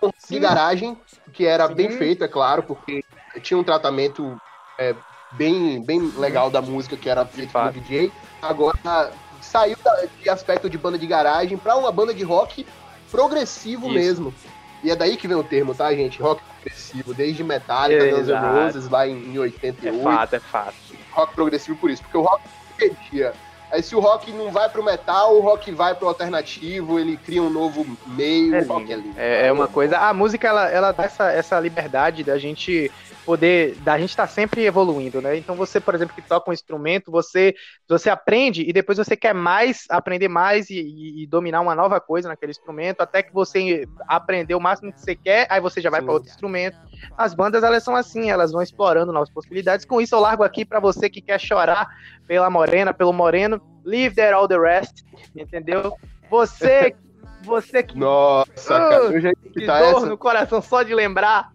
rock 0.01 0.15
de 0.29 0.39
garagem, 0.39 0.97
que 1.33 1.45
era 1.45 1.67
Sim. 1.67 1.75
bem 1.75 1.91
feito, 1.91 2.23
é 2.23 2.27
claro, 2.27 2.63
porque 2.63 3.03
tinha 3.41 3.57
um 3.57 3.63
tratamento 3.63 4.35
é, 4.77 4.95
bem, 5.31 5.83
bem 5.83 6.11
legal 6.17 6.49
da 6.49 6.61
música 6.61 6.95
que 6.97 7.09
era 7.09 7.25
feito 7.25 7.51
pelo. 7.51 7.71
DJ. 7.71 8.11
Agora 8.41 9.11
saiu 9.41 9.75
de 10.21 10.29
aspecto 10.29 10.69
de 10.69 10.77
banda 10.77 10.97
de 10.97 11.07
garagem 11.07 11.57
pra 11.57 11.75
uma 11.75 11.91
banda 11.91 12.13
de 12.13 12.23
rock 12.23 12.65
progressivo 13.11 13.85
Isso. 13.85 13.93
mesmo. 13.93 14.33
E 14.83 14.91
é 14.91 14.95
daí 14.95 15.17
que 15.17 15.27
vem 15.27 15.37
o 15.37 15.43
termo, 15.43 15.73
tá, 15.73 15.93
gente? 15.93 16.21
Rock 16.21 16.41
progressivo, 16.43 17.13
desde 17.13 17.43
Metallica, 17.43 18.05
Guns 18.07 18.27
N'. 18.27 18.35
Roses, 18.35 18.89
lá 18.89 19.07
em, 19.07 19.17
em 19.33 19.35
É 19.35 19.39
88. 19.39 20.03
fato, 20.03 20.35
é 20.35 20.39
fato. 20.39 20.75
rock 21.11 21.33
progressivo 21.33 21.77
por 21.77 21.89
isso, 21.89 22.01
porque 22.03 22.17
o 22.17 22.21
rock 22.21 22.43
perdia. 22.77 23.33
Aí 23.71 23.81
se 23.83 23.95
o 23.95 23.99
rock 23.99 24.31
não 24.31 24.51
vai 24.51 24.69
pro 24.69 24.83
metal, 24.83 25.35
o 25.35 25.41
rock 25.41 25.71
vai 25.71 25.95
pro 25.95 26.07
alternativo, 26.07 26.99
ele 26.99 27.17
cria 27.17 27.41
um 27.41 27.49
novo 27.49 27.97
meio, 28.05 28.55
É 28.55 28.61
o 28.61 28.67
rock 28.67 28.91
é 28.93 28.95
lindo. 28.95 29.17
É, 29.17 29.47
é 29.47 29.51
uma 29.51 29.67
coisa. 29.67 29.97
A 29.97 30.13
música 30.13 30.47
ela, 30.47 30.69
ela 30.69 30.91
dá 30.91 31.03
essa, 31.05 31.31
essa 31.31 31.59
liberdade 31.59 32.23
da 32.23 32.37
gente 32.37 32.91
poder. 33.25 33.75
Da 33.81 33.97
gente 33.97 34.09
estar 34.11 34.27
sempre 34.27 34.65
evoluindo, 34.65 35.21
né? 35.21 35.35
Então 35.37 35.55
você, 35.55 35.79
por 35.81 35.95
exemplo, 35.95 36.13
que 36.13 36.21
toca 36.21 36.49
um 36.49 36.53
instrumento, 36.53 37.11
você, 37.11 37.55
você 37.89 38.09
aprende 38.09 38.61
e 38.61 38.71
depois 38.71 38.97
você 38.97 39.15
quer 39.17 39.33
mais, 39.33 39.85
aprender 39.89 40.27
mais 40.27 40.69
e, 40.69 40.75
e- 40.79 41.23
e 41.23 41.27
dominar 41.27 41.61
uma 41.61 41.75
nova 41.75 41.99
coisa 41.99 42.27
naquele 42.27 42.51
instrumento, 42.51 43.01
até 43.01 43.23
que 43.23 43.33
você 43.33 43.87
aprender 44.07 44.53
o 44.55 44.59
máximo 44.59 44.93
que 44.93 45.01
você 45.01 45.15
quer, 45.15 45.47
aí 45.49 45.59
você 45.59 45.81
já 45.81 45.89
vai 45.89 46.01
para 46.01 46.13
outro 46.13 46.29
instrumento. 46.29 46.77
As 47.17 47.33
bandas 47.33 47.63
elas 47.63 47.83
são 47.83 47.95
assim, 47.95 48.29
elas 48.29 48.51
vão 48.51 48.61
explorando 48.61 49.11
novas 49.11 49.29
possibilidades. 49.29 49.85
Com 49.85 50.01
isso 50.01 50.15
eu 50.15 50.19
largo 50.19 50.43
aqui 50.43 50.65
para 50.65 50.79
você 50.79 51.09
que 51.09 51.21
quer 51.21 51.39
chorar 51.39 51.87
pela 52.27 52.49
morena, 52.49 52.93
pelo 52.93 53.13
moreno, 53.13 53.61
leave 53.83 54.15
there 54.15 54.33
all 54.33 54.47
the 54.47 54.57
rest, 54.57 55.03
entendeu? 55.35 55.95
Você, 56.29 56.95
você 57.43 57.83
que 57.83 57.97
Nossa, 57.97 58.79
cara, 58.79 58.95
eu 58.95 59.21
já 59.21 59.29
ia 59.29 59.35
que 59.35 59.47
escutar 59.47 59.79
dor 59.79 59.97
essa. 59.97 60.05
no 60.05 60.17
coração 60.17 60.61
só 60.61 60.83
de 60.83 60.93
lembrar. 60.93 61.51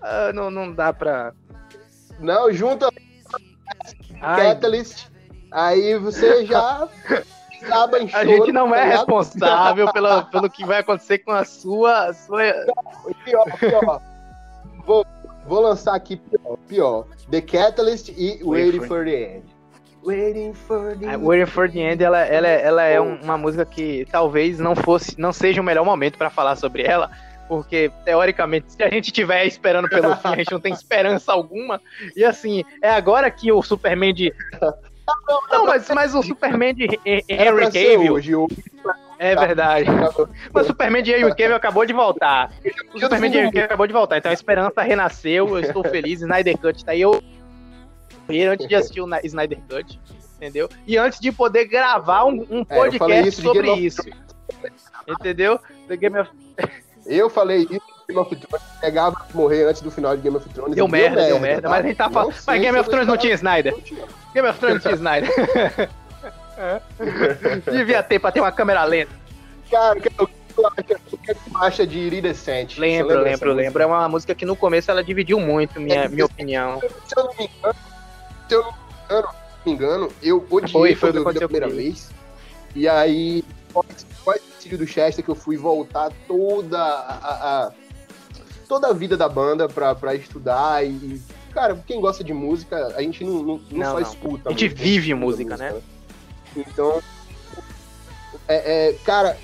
Ah, 0.00 0.32
não, 0.32 0.50
não 0.50 0.72
dá 0.72 0.92
pra. 0.92 1.32
Não, 2.18 2.52
junta 2.52 2.88
Ai, 4.20 4.54
Catalyst, 4.54 5.08
aí 5.50 5.98
você 5.98 6.44
já 6.44 6.88
a 8.12 8.24
gente 8.24 8.52
não 8.52 8.70
tá 8.70 8.78
é 8.78 8.84
ligado? 8.84 8.98
responsável 8.98 9.92
pela, 9.92 10.24
pelo 10.24 10.50
que 10.50 10.64
vai 10.64 10.80
acontecer 10.80 11.18
com 11.18 11.30
a 11.30 11.44
sua. 11.44 12.12
sua... 12.12 12.42
Pior, 13.24 13.44
pior. 13.58 14.02
Vou, 14.86 15.04
vou 15.46 15.60
lançar 15.60 15.94
aqui 15.94 16.16
pior, 16.16 16.56
pior. 16.68 17.04
The 17.30 17.40
Catalyst 17.40 18.08
e 18.16 18.40
Waiting 18.42 18.78
for- 18.80 18.86
for 18.88 19.04
the 19.04 19.36
End. 19.36 19.44
Waiting 20.04 20.52
for 20.54 20.96
the 20.98 21.14
A 21.14 21.16
Waiting 21.18 21.46
for 21.46 21.70
the 21.70 21.78
End, 21.78 22.02
ela, 22.02 22.20
ela, 22.20 22.48
ela 22.48 22.82
é 22.82 23.00
um- 23.00 23.20
uma 23.22 23.38
música 23.38 23.64
que 23.64 24.04
talvez 24.10 24.58
não 24.58 24.74
fosse, 24.74 25.18
não 25.18 25.32
seja 25.32 25.60
o 25.60 25.64
melhor 25.64 25.84
momento 25.84 26.18
pra 26.18 26.28
falar 26.28 26.56
sobre 26.56 26.82
ela, 26.82 27.08
porque 27.48 27.90
teoricamente, 28.04 28.72
se 28.72 28.82
a 28.82 28.88
gente 28.90 29.06
estiver 29.06 29.46
esperando 29.46 29.88
pelo 29.88 30.16
fim, 30.16 30.28
a 30.28 30.36
gente 30.36 30.50
não 30.50 30.60
tem 30.60 30.72
esperança 30.72 31.32
alguma. 31.32 31.80
E 32.16 32.24
assim, 32.24 32.64
é 32.82 32.90
agora 32.90 33.30
que 33.30 33.52
o 33.52 33.62
Superman 33.62 34.12
de. 34.12 34.32
Não, 35.50 35.66
mas, 35.66 35.88
mas 35.90 36.14
o 36.14 36.22
Superman 36.22 36.74
de 36.74 36.84
Henry 37.04 37.64
Cavill, 37.72 38.14
hoje, 38.14 38.34
hoje. 38.34 38.64
é 39.30 39.36
verdade. 39.36 39.88
Mas 40.52 40.64
o 40.64 40.66
Superman 40.68 41.02
de 41.02 41.12
Henry 41.12 41.52
acabou 41.52 41.86
de 41.86 41.92
voltar. 41.92 42.52
O 42.94 42.98
Superman 42.98 43.30
de 43.30 43.38
Henry 43.38 43.60
acabou 43.60 43.86
de 43.86 43.92
voltar, 43.92 44.18
então 44.18 44.30
a 44.30 44.34
esperança 44.34 44.82
renasceu, 44.82 45.48
eu 45.48 45.60
estou 45.60 45.84
feliz, 45.84 46.20
Snyder 46.20 46.58
Cut 46.58 46.84
tá 46.84 46.92
aí. 46.92 47.00
Eu 47.00 47.22
antes 48.50 48.66
de 48.66 48.74
assistir 48.74 49.00
o 49.00 49.08
Snyder 49.24 49.58
Cut. 49.68 50.00
entendeu? 50.36 50.68
E 50.86 50.96
antes 50.96 51.20
de 51.20 51.30
poder 51.30 51.66
gravar 51.66 52.24
um, 52.24 52.46
um 52.50 52.64
podcast 52.64 53.12
é, 53.12 53.28
isso 53.28 53.42
sobre 53.42 53.72
isso. 53.74 54.02
Entendeu? 55.06 55.58
The 55.88 55.96
Game 55.96 56.18
of... 56.18 56.30
Eu 57.06 57.28
falei 57.28 57.66
isso 57.70 57.92
Game 58.12 58.18
of 58.18 58.36
Thrones 58.36 58.66
pegava 58.80 59.16
morrer 59.34 59.64
antes 59.64 59.80
do 59.80 59.90
final 59.90 60.16
de 60.16 60.22
Game 60.22 60.36
of 60.36 60.48
Thrones. 60.50 60.74
Deu 60.74 60.88
merda, 60.88 61.24
deu 61.26 61.38
merda, 61.38 61.40
merda 61.40 61.62
tá? 61.62 61.68
mas 61.68 61.84
a 61.84 61.88
gente 61.88 61.96
tá 61.96 62.10
falando. 62.10 62.34
Mas 62.46 62.60
Game 62.60 62.78
of 62.78 62.90
Thrones 62.90 63.08
não 63.08 63.16
tinha 63.16 63.34
Snyder. 63.34 63.74
Game 64.34 64.48
of 64.48 64.58
Thrones 64.58 64.74
não 64.74 64.80
tinha 64.80 64.94
Snyder. 64.94 65.90
Devia 67.70 68.02
ter 68.02 68.18
pra 68.18 68.32
ter 68.32 68.40
uma 68.40 68.52
câmera 68.52 68.84
lenta. 68.84 69.12
Cara, 69.70 69.98
o 69.98 70.02
que 70.02 70.10
tu 70.10 70.66
acha, 70.66 71.00
o 71.12 71.18
que 71.18 71.34
tu 71.34 71.56
acha 71.56 71.86
de 71.86 71.98
Iridescente? 71.98 72.78
Lembro, 72.78 73.20
lembro, 73.22 73.52
lembro. 73.52 73.82
É 73.82 73.86
uma 73.86 74.08
música 74.08 74.34
que 74.34 74.44
no 74.44 74.54
começo 74.54 74.90
ela 74.90 75.02
dividiu 75.02 75.40
muito, 75.40 75.80
minha, 75.80 76.04
é, 76.04 76.08
minha 76.08 76.26
opinião. 76.26 76.80
Se 76.80 77.18
eu 77.18 77.24
não 77.24 77.34
me 77.36 77.44
engano, 77.44 77.74
se 78.48 78.54
eu 78.54 78.62
não 78.62 78.72
me 78.72 78.76
engano, 79.12 79.28
me 79.64 79.72
engano 79.72 80.12
eu 80.22 80.46
odiei 80.50 80.94
foi, 80.94 80.94
foi 80.94 81.22
quando 81.22 81.26
eu 81.26 81.32
vi 81.32 81.44
a 81.44 81.48
primeira 81.48 81.68
comigo. 81.68 81.82
vez. 81.82 82.10
E 82.74 82.88
aí, 82.88 83.44
pós 83.72 83.86
o 84.70 84.78
do 84.78 84.86
Chester, 84.86 85.24
que 85.24 85.30
eu 85.30 85.34
fui 85.34 85.56
voltar 85.56 86.10
toda 86.28 86.78
a, 86.78 87.66
a, 87.66 87.72
toda 88.68 88.88
a 88.88 88.92
vida 88.92 89.16
da 89.16 89.28
banda 89.28 89.68
pra, 89.68 89.94
pra 89.94 90.14
estudar 90.14 90.84
e, 90.86 91.20
cara, 91.52 91.76
quem 91.86 92.00
gosta 92.00 92.22
de 92.22 92.32
música, 92.32 92.94
a 92.96 93.02
gente 93.02 93.24
não, 93.24 93.42
não, 93.42 93.42
não, 93.42 93.60
não 93.70 93.86
só 93.86 94.00
não. 94.00 94.00
escuta. 94.00 94.48
A 94.48 94.52
gente 94.52 94.64
música, 94.64 94.82
vive 94.82 95.14
música, 95.14 95.50
música, 95.56 95.72
né? 95.72 95.82
Então, 96.56 97.02
é, 98.48 98.88
é, 98.88 98.92
cara, 99.04 99.38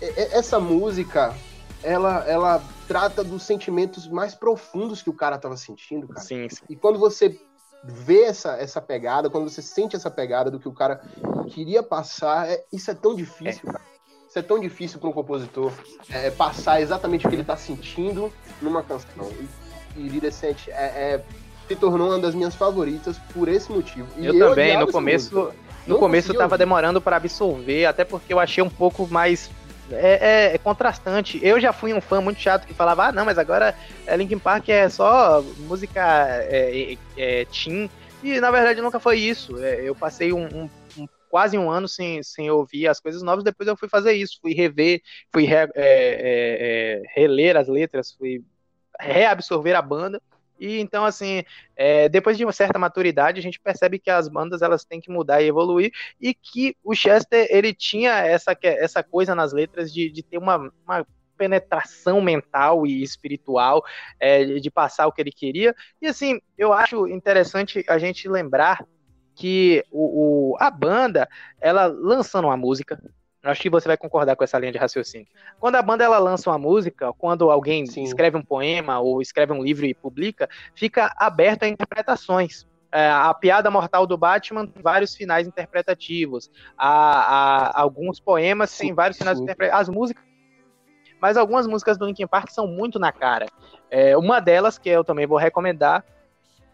é, 0.00 0.06
é, 0.06 0.38
essa 0.38 0.58
música, 0.58 1.34
ela, 1.82 2.24
ela 2.26 2.62
trata 2.86 3.22
dos 3.22 3.42
sentimentos 3.42 4.08
mais 4.08 4.34
profundos 4.34 5.02
que 5.02 5.10
o 5.10 5.14
cara 5.14 5.38
tava 5.38 5.56
sentindo, 5.56 6.08
cara. 6.08 6.20
Sim, 6.20 6.48
sim. 6.48 6.64
E 6.68 6.76
quando 6.76 6.98
você 6.98 7.38
vê 7.84 8.24
essa, 8.24 8.56
essa 8.56 8.80
pegada, 8.80 9.30
quando 9.30 9.48
você 9.48 9.62
sente 9.62 9.96
essa 9.96 10.10
pegada 10.10 10.50
do 10.50 10.58
que 10.58 10.68
o 10.68 10.72
cara 10.72 11.00
queria 11.48 11.82
passar, 11.82 12.48
é, 12.48 12.64
isso 12.72 12.90
é 12.90 12.94
tão 12.94 13.14
difícil, 13.14 13.68
é. 13.68 13.72
cara. 13.72 13.92
Isso 14.28 14.38
é 14.38 14.42
tão 14.42 14.58
difícil 14.58 14.98
para 14.98 15.10
um 15.10 15.12
compositor 15.12 15.70
passar 16.38 16.80
exatamente 16.80 17.26
o 17.26 17.28
que 17.28 17.34
ele 17.34 17.42
está 17.42 17.54
sentindo 17.54 18.32
numa 18.62 18.82
canção. 18.82 19.30
E, 19.94 20.00
e 20.00 20.20
é, 20.68 20.72
é, 20.72 21.24
se 21.68 21.76
tornou 21.76 22.08
uma 22.08 22.18
das 22.18 22.34
minhas 22.34 22.54
favoritas 22.54 23.18
por 23.34 23.46
esse 23.46 23.70
motivo. 23.70 24.08
E 24.16 24.24
eu, 24.24 24.34
eu 24.34 24.48
também, 24.48 24.78
no 24.78 24.90
começo, 24.90 25.52
no 25.86 25.98
começo 25.98 26.30
eu 26.30 26.38
tava 26.38 26.56
demorando 26.56 27.00
para 27.00 27.16
absorver, 27.16 27.86
até 27.86 28.04
porque 28.04 28.32
eu 28.32 28.38
achei 28.38 28.62
um 28.62 28.70
pouco 28.70 29.06
mais 29.08 29.50
é, 29.90 30.50
é, 30.50 30.54
é, 30.54 30.58
contrastante. 30.58 31.38
Eu 31.42 31.60
já 31.60 31.72
fui 31.72 31.92
um 31.92 32.00
fã 32.00 32.20
muito 32.20 32.40
chato 32.40 32.66
que 32.66 32.74
falava, 32.74 33.06
ah, 33.06 33.12
não, 33.12 33.24
mas 33.24 33.38
agora 33.38 33.76
é, 34.06 34.16
Linkin 34.16 34.38
Park 34.38 34.68
é 34.68 34.88
só 34.88 35.42
música 35.58 36.00
é, 36.48 36.92
é, 36.92 37.40
é 37.40 37.44
teen. 37.46 37.90
E 38.22 38.40
na 38.40 38.50
verdade 38.50 38.80
nunca 38.80 39.00
foi 39.00 39.18
isso. 39.18 39.58
É, 39.58 39.80
eu 39.82 39.94
passei 39.94 40.32
um, 40.32 40.44
um, 40.44 40.70
um, 40.96 41.08
quase 41.28 41.58
um 41.58 41.70
ano 41.70 41.88
sem, 41.88 42.22
sem 42.22 42.50
ouvir 42.50 42.86
as 42.86 43.00
coisas 43.00 43.22
novas, 43.22 43.44
depois 43.44 43.68
eu 43.68 43.76
fui 43.76 43.88
fazer 43.88 44.12
isso, 44.12 44.38
fui 44.40 44.54
rever, 44.54 45.00
fui 45.32 45.44
re, 45.44 45.66
reler 47.14 47.56
as 47.56 47.68
letras, 47.68 48.12
fui 48.12 48.42
reabsorver 49.00 49.74
a 49.76 49.82
banda. 49.82 50.22
E 50.62 50.78
então, 50.78 51.04
assim, 51.04 51.42
é, 51.74 52.08
depois 52.08 52.38
de 52.38 52.44
uma 52.44 52.52
certa 52.52 52.78
maturidade, 52.78 53.40
a 53.40 53.42
gente 53.42 53.58
percebe 53.58 53.98
que 53.98 54.08
as 54.08 54.28
bandas 54.28 54.62
elas 54.62 54.84
têm 54.84 55.00
que 55.00 55.10
mudar 55.10 55.42
e 55.42 55.48
evoluir, 55.48 55.90
e 56.20 56.32
que 56.32 56.76
o 56.84 56.94
Chester 56.94 57.48
ele 57.50 57.74
tinha 57.74 58.12
essa, 58.20 58.56
essa 58.62 59.02
coisa 59.02 59.34
nas 59.34 59.52
letras 59.52 59.92
de, 59.92 60.08
de 60.08 60.22
ter 60.22 60.38
uma, 60.38 60.72
uma 60.84 61.04
penetração 61.36 62.20
mental 62.20 62.86
e 62.86 63.02
espiritual 63.02 63.82
é, 64.20 64.44
de 64.44 64.70
passar 64.70 65.08
o 65.08 65.12
que 65.12 65.20
ele 65.20 65.32
queria. 65.32 65.74
E 66.00 66.06
assim, 66.06 66.40
eu 66.56 66.72
acho 66.72 67.08
interessante 67.08 67.84
a 67.88 67.98
gente 67.98 68.28
lembrar 68.28 68.86
que 69.34 69.84
o, 69.90 70.52
o, 70.52 70.56
a 70.60 70.70
banda, 70.70 71.28
ela 71.60 71.86
lançando 71.86 72.44
uma 72.44 72.56
música, 72.56 73.02
Acho 73.42 73.60
que 73.60 73.70
você 73.70 73.88
vai 73.88 73.96
concordar 73.96 74.36
com 74.36 74.44
essa 74.44 74.58
linha 74.58 74.70
de 74.70 74.78
raciocínio. 74.78 75.26
Quando 75.58 75.74
a 75.74 75.82
banda 75.82 76.04
ela 76.04 76.18
lança 76.18 76.48
uma 76.48 76.58
música, 76.58 77.12
quando 77.14 77.50
alguém 77.50 77.84
Sim. 77.86 78.04
escreve 78.04 78.36
um 78.36 78.42
poema 78.42 79.00
ou 79.00 79.20
escreve 79.20 79.52
um 79.52 79.62
livro 79.62 79.84
e 79.84 79.92
publica, 79.92 80.48
fica 80.76 81.12
aberto 81.18 81.64
a 81.64 81.68
interpretações. 81.68 82.66
É, 82.92 83.10
a 83.10 83.34
piada 83.34 83.70
mortal 83.70 84.06
do 84.06 84.16
Batman 84.16 84.66
tem 84.66 84.80
vários 84.80 85.16
finais 85.16 85.48
interpretativos. 85.48 86.50
A, 86.78 87.70
a 87.70 87.80
alguns 87.80 88.20
poemas 88.20 88.76
têm 88.76 88.94
vários 88.94 89.18
finais 89.18 89.40
interpretativos. 89.40 89.88
As 89.88 89.94
músicas. 89.94 90.24
Mas 91.20 91.36
algumas 91.36 91.66
músicas 91.66 91.98
do 91.98 92.06
Linkin 92.06 92.26
Park 92.26 92.50
são 92.50 92.66
muito 92.66 92.98
na 92.98 93.10
cara. 93.10 93.46
É, 93.90 94.16
uma 94.16 94.40
delas, 94.40 94.78
que 94.78 94.88
eu 94.88 95.02
também 95.02 95.26
vou 95.26 95.38
recomendar, 95.38 96.04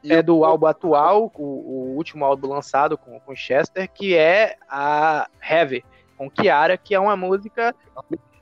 e 0.03 0.13
é 0.13 0.23
do 0.23 0.45
álbum 0.45 0.67
atual, 0.67 1.31
o, 1.35 1.43
o, 1.43 1.97
último 1.97 2.25
álbum 2.25 2.49
lançado 2.49 2.97
com, 2.97 3.19
com 3.21 3.35
Chester, 3.35 3.91
que 3.91 4.17
é 4.17 4.57
a 4.69 5.29
Heavy 5.43 5.85
com 6.19 6.29
Kiara, 6.29 6.77
que 6.77 6.95
é 6.95 7.01
uma 7.01 7.17
música. 7.17 7.75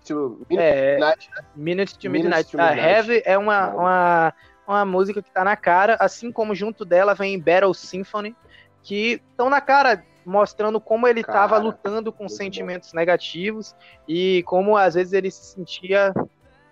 To 0.06 0.40
é, 0.50 0.92
Midnight, 0.94 1.30
né? 1.30 1.44
Minutes 1.54 1.96
to 1.96 2.10
Midnight. 2.10 2.58
A 2.58 2.76
Heavy 2.76 3.22
é 3.24 3.36
uma, 3.36 3.68
uma, 3.68 4.34
uma 4.66 4.84
música 4.84 5.20
que 5.20 5.30
tá 5.30 5.44
na 5.44 5.56
cara, 5.56 5.96
assim 6.00 6.32
como 6.32 6.54
junto 6.54 6.84
dela 6.84 7.14
vem 7.14 7.38
Battle 7.38 7.74
Symphony, 7.74 8.34
que 8.82 9.20
estão 9.30 9.50
na 9.50 9.60
cara, 9.60 10.04
mostrando 10.24 10.80
como 10.80 11.06
ele 11.06 11.20
estava 11.20 11.58
lutando 11.58 12.12
com 12.12 12.28
sentimentos 12.28 12.92
bom. 12.92 12.98
negativos 12.98 13.76
e 14.08 14.42
como 14.44 14.76
às 14.76 14.94
vezes 14.94 15.12
ele 15.12 15.30
se 15.30 15.54
sentia. 15.54 16.14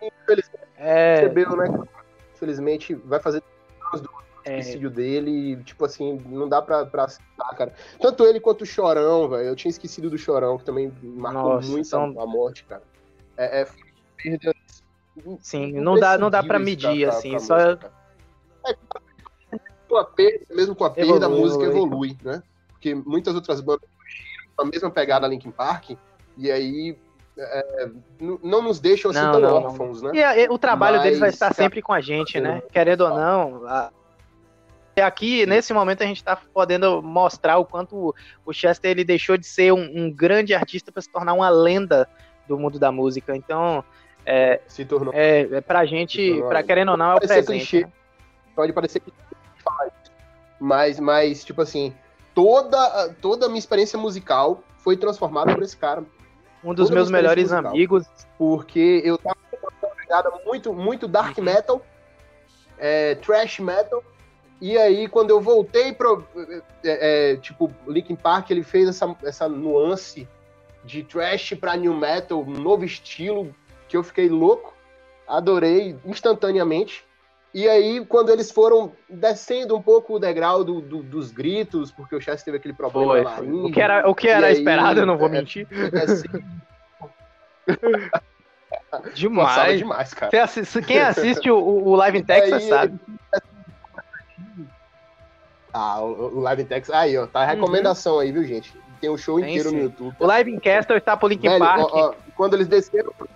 Infelizmente, 0.01 0.65
é... 0.77 1.21
percebeu, 1.21 1.57
né? 1.57 1.85
Infelizmente, 2.35 2.95
vai 2.95 3.21
fazer 3.21 3.39
é. 3.39 4.24
Suicídio 4.45 4.91
dele, 4.91 5.57
tipo 5.65 5.85
assim, 5.85 6.21
não 6.27 6.49
dá 6.49 6.61
pra, 6.61 6.87
pra 6.87 7.09
citar, 7.09 7.57
cara. 7.57 7.75
Tanto 8.01 8.25
ele 8.27 8.41
quanto 8.41 8.63
o 8.63 8.67
Chorão, 8.67 9.29
velho. 9.29 9.49
Eu 9.49 9.57
tinha 9.57 9.71
esquecido 9.71 10.11
do 10.11 10.19
Chorão, 10.19 10.59
que 10.59 10.65
também 10.65 10.93
marcou 11.03 11.55
Nossa, 11.55 11.69
muito 11.69 11.89
são... 11.89 12.05
a 12.21 12.27
morte, 12.27 12.65
cara. 12.65 12.83
É, 13.37 13.63
é 13.63 13.69
perda. 14.17 14.55
Sim, 15.41 15.73
não 15.73 15.99
dá, 15.99 16.19
não 16.19 16.31
dá 16.31 16.43
pra 16.43 16.59
medir, 16.59 17.07
pra, 17.07 17.17
assim. 17.17 17.31
Pra 17.31 17.41
só. 17.41 17.59
É, 17.59 18.77
com 19.89 19.97
a 19.97 20.05
perda, 20.05 20.55
mesmo 20.55 20.75
com 20.75 20.85
a 20.85 20.91
perda, 20.91 21.13
evolui, 21.13 21.25
a 21.25 21.41
música 21.41 21.65
evolui. 21.65 22.11
evolui, 22.11 22.19
né? 22.23 22.43
Porque 22.69 22.95
muitas 22.95 23.35
outras 23.35 23.61
bandas 23.61 23.89
a 24.59 24.65
mesma 24.65 24.91
pegada 24.91 25.27
Linkin 25.27 25.51
Park, 25.51 25.91
e 26.37 26.51
aí 26.51 26.97
é, 27.37 27.91
não 28.21 28.63
nos 28.63 28.81
deixam 28.81 29.11
assim 29.11 29.21
não, 29.21 29.33
tão 29.33 29.41
não, 29.41 29.55
órfãos, 29.55 30.03
né? 30.03 30.11
E, 30.15 30.49
o 30.49 30.59
trabalho 30.59 30.97
Mas, 30.97 31.05
deles 31.05 31.19
vai 31.19 31.29
estar 31.31 31.53
sempre 31.55 31.83
com 31.83 31.93
a 31.93 32.01
gente, 32.01 32.41
né? 32.41 32.63
Querendo 32.73 33.03
ou 33.03 33.11
não, 33.11 33.67
a, 33.67 33.91
Aqui, 35.03 35.45
nesse 35.47 35.73
momento, 35.73 36.03
a 36.03 36.07
gente 36.07 36.19
está 36.19 36.37
podendo 36.37 37.03
mostrar 37.03 37.59
o 37.59 37.65
quanto 37.65 38.15
o 38.45 38.53
Chester 38.53 38.93
ele 38.93 39.05
deixou 39.05 39.37
de 39.37 39.47
ser 39.47 39.73
um, 39.73 39.91
um 39.95 40.11
grande 40.11 40.55
artista 40.55 40.93
para 40.93 41.03
se 41.03 41.09
tornar 41.09 41.33
uma 41.33 41.49
lenda 41.49 42.09
do 42.47 42.59
mundo 42.59 42.79
da 42.79 42.93
música. 42.93 43.37
Então, 43.37 43.85
é, 44.25 44.61
se 44.69 44.85
tornou. 44.85 45.13
É, 45.15 45.41
é 45.51 45.61
pra 45.61 45.85
gente, 45.85 46.41
para 46.49 46.63
querendo 46.63 46.93
ou 46.93 46.97
não, 46.97 47.13
é 47.13 47.15
o 47.17 47.19
presente. 47.19 47.47
Clichê, 47.47 47.81
né? 47.85 47.93
Pode 48.55 48.73
parecer 48.73 49.01
que 49.01 49.13
mas, 50.59 50.99
mas, 50.99 51.45
tipo 51.45 51.61
assim, 51.61 51.95
toda, 52.35 53.15
toda 53.21 53.47
a 53.47 53.49
minha 53.49 53.59
experiência 53.59 53.99
musical 53.99 54.63
foi 54.79 54.97
transformada 54.97 55.53
por 55.55 55.63
esse 55.63 55.77
cara. 55.77 56.05
Um 56.63 56.73
dos 56.73 56.89
toda 56.89 56.95
meus 56.95 57.11
melhores 57.11 57.51
musical, 57.51 57.71
amigos. 57.71 58.07
Porque 58.39 59.03
eu 59.05 59.19
tava 59.19 60.41
muito, 60.47 60.73
muito 60.73 61.07
dark 61.07 61.37
uhum. 61.37 61.45
metal, 61.45 61.83
é, 62.79 63.15
trash 63.17 63.61
metal, 63.61 64.03
e 64.61 64.79
aí, 64.79 65.09
quando 65.09 65.31
eu 65.31 65.41
voltei 65.41 65.93
pro. 65.93 66.25
É, 66.85 67.33
é, 67.33 67.37
tipo, 67.37 67.71
Linkin 67.87 68.17
Park, 68.17 68.51
ele 68.51 68.63
fez 68.63 68.89
essa, 68.89 69.15
essa 69.25 69.49
nuance 69.49 70.29
de 70.85 71.03
trash 71.03 71.55
pra 71.55 71.77
new 71.77 71.95
metal, 71.95 72.43
um 72.43 72.51
novo 72.51 72.85
estilo, 72.85 73.55
que 73.89 73.97
eu 73.97 74.03
fiquei 74.03 74.29
louco, 74.29 74.75
adorei 75.27 75.97
instantaneamente. 76.05 77.05
E 77.53 77.69
aí, 77.69 78.05
quando 78.07 78.31
eles 78.31 78.51
foram 78.51 78.93
descendo 79.09 79.77
um 79.77 79.83
pouco 79.83 80.15
o 80.15 80.19
degrau 80.19 80.65
do, 80.65 80.81
do, 80.81 81.03
dos 81.03 81.31
gritos, 81.31 81.93
porque 81.93 82.17
o 82.17 82.21
Chess 82.21 82.43
teve 82.43 82.57
aquele 82.57 82.75
problema 82.75 83.13
Foi. 83.13 83.23
lá. 83.23 83.41
O 83.41 83.71
que 83.71 83.81
era, 83.81 84.09
o 84.09 84.15
que 84.15 84.29
era 84.29 84.51
esperado, 84.51 85.01
eu 85.01 85.07
não 85.07 85.17
vou 85.17 85.29
é, 85.29 85.31
mentir. 85.31 85.69
É, 85.71 86.03
assim... 86.03 86.27
demais. 89.15 89.79
demais, 89.79 90.15
cara. 90.15 90.31
Quem 90.87 90.99
assiste 91.01 91.51
o, 91.51 91.57
o 91.57 91.95
Live 91.95 92.19
in 92.19 92.25
Texas 92.25 92.63
aí, 92.63 92.69
sabe. 92.69 92.99
Ah, 95.75 96.01
o, 96.01 96.39
o 96.39 96.41
Live 96.41 96.63
in 96.63 96.67
Texas. 96.67 96.95
Aí, 96.95 97.19
ó, 97.19 97.27
tá 97.27 97.41
a 97.41 97.47
recomendação 97.47 98.15
uhum. 98.15 98.21
aí, 98.21 98.31
viu, 98.31 98.45
gente? 98.45 98.73
Tem 99.01 99.11
um 99.11 99.17
show 99.19 99.41
inteiro 99.41 99.71
sim. 99.71 99.77
no 99.77 99.83
YouTube. 99.83 100.17
O 100.21 100.25
Live 100.25 100.51
in 100.53 100.61
Castle 100.61 100.97
está 100.97 101.17
pro 101.17 101.27
Linkin 101.27 101.59
Park. 101.59 101.81
Ó, 101.81 101.91
ó, 101.93 102.15
quando 102.37 102.55
eles 102.55 102.69
desceram 102.69 103.13
pro 103.13 103.29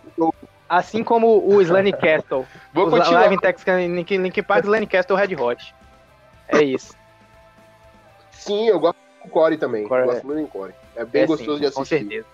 Assim 0.68 1.02
como 1.02 1.44
o 1.44 1.60
Slane 1.62 1.92
Castle. 1.92 2.46
Vou 2.72 2.86
o 2.86 2.90
continuar. 2.90 3.20
Live 3.20 3.34
in 3.34 3.38
Texas, 3.38 3.66
Linkin, 3.66 4.18
Linkin 4.18 4.42
Park, 4.42 4.64
Slane 4.64 4.86
Castle, 4.86 5.16
Red 5.16 5.34
Hot. 5.34 5.74
É 6.48 6.62
isso. 6.62 6.94
Sim, 8.30 8.68
eu 8.68 8.78
gosto 8.78 8.98
do 9.24 9.30
Core 9.30 9.56
também. 9.56 9.88
Core, 9.88 10.04
gosto 10.04 10.20
é. 10.20 10.24
muito 10.24 10.42
do 10.42 10.48
Core. 10.48 10.74
É 10.94 11.04
bem 11.04 11.22
é 11.22 11.26
gostoso 11.26 11.54
sim, 11.54 11.60
de 11.60 11.66
assistir. 11.66 11.74
Com 11.74 11.84
certeza. 11.84 12.26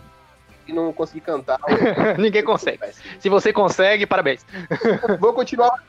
E 0.67 0.73
não 0.73 0.93
consegui 0.93 1.21
cantar. 1.21 1.59
Ninguém 2.19 2.45
consegue. 2.45 2.81
Se 3.19 3.29
você 3.29 3.53
consegue, 3.53 4.07
parabéns. 4.07 4.45
Vou 5.19 5.33
continuar. 5.33 5.83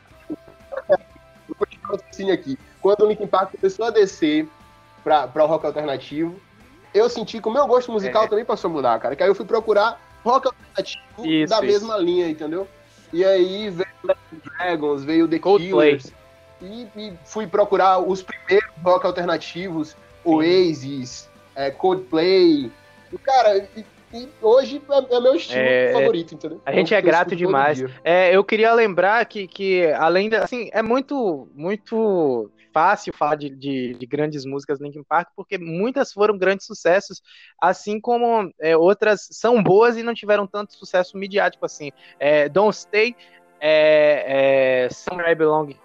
Vou 1.47 1.55
continuar 1.57 1.99
assim 2.09 2.31
aqui 2.31 2.57
quando 2.85 3.01
o 3.01 3.07
Linkin 3.07 3.25
Park 3.25 3.55
começou 3.59 3.87
a 3.87 3.89
descer 3.89 4.47
para 5.03 5.43
o 5.43 5.47
rock 5.47 5.65
alternativo, 5.65 6.39
eu 6.93 7.09
senti 7.09 7.41
que 7.41 7.47
o 7.47 7.51
meu 7.51 7.65
gosto 7.65 7.91
musical 7.91 8.25
é. 8.25 8.27
também 8.27 8.45
passou 8.45 8.69
a 8.69 8.73
mudar, 8.73 8.99
cara. 8.99 9.15
Que 9.15 9.23
aí 9.23 9.29
eu 9.29 9.33
fui 9.33 9.43
procurar 9.43 9.99
rock 10.23 10.45
alternativo 10.45 11.25
isso, 11.25 11.49
da 11.49 11.55
isso. 11.55 11.65
mesma 11.65 11.97
linha, 11.97 12.29
entendeu? 12.29 12.67
E 13.11 13.25
aí 13.25 13.71
veio 13.71 14.15
Dragons, 14.43 15.03
veio 15.03 15.27
The 15.27 15.39
Coldplay. 15.39 15.99
E, 16.61 16.87
e, 16.95 17.13
fui 17.25 17.47
procurar 17.47 17.97
os 17.97 18.21
primeiros 18.21 18.69
rock 18.83 19.07
alternativos, 19.07 19.97
Oasis, 20.23 21.27
é, 21.55 21.71
Coldplay. 21.71 22.71
E, 23.11 23.17
cara, 23.17 23.67
e, 23.75 23.83
e 24.13 24.29
hoje 24.43 24.79
é, 24.87 25.15
é, 25.15 25.19
meu 25.19 25.33
estilo 25.33 25.59
é, 25.59 25.91
favorito, 25.91 26.35
entendeu? 26.35 26.61
A 26.63 26.71
gente 26.71 26.93
é 26.93 27.01
grato 27.01 27.35
demais. 27.35 27.83
É, 28.03 28.35
eu 28.35 28.43
queria 28.43 28.71
lembrar 28.75 29.25
que, 29.25 29.47
que 29.47 29.87
além 29.93 30.29
da, 30.29 30.43
assim, 30.43 30.69
é 30.71 30.83
muito, 30.83 31.47
muito 31.55 32.51
fácil 32.75 33.13
falar 33.13 33.35
de, 33.35 33.49
de, 33.49 33.93
de, 33.93 34.05
grandes 34.05 34.43
músicas 34.43 34.81
Linkin 34.81 35.01
Park, 35.01 35.29
porque 35.33 35.57
muitas 35.57 36.11
foram 36.11 36.37
grandes 36.37 36.65
sucessos, 36.65 37.23
assim 37.57 38.01
como 38.01 38.51
é, 38.59 38.75
outras 38.75 39.29
são 39.31 39.63
boas 39.63 39.95
e 39.95 40.03
não 40.03 40.13
tiveram 40.13 40.45
tanto 40.45 40.73
sucesso 40.73 41.17
midiático 41.17 41.65
assim. 41.65 41.93
É, 42.19 42.49
Don't 42.49 42.75
Stay, 42.75 43.15
é, 43.61 44.87
é, 44.87 44.89
Somewhere 44.89 45.31
I 45.31 45.35
Belong 45.35 45.77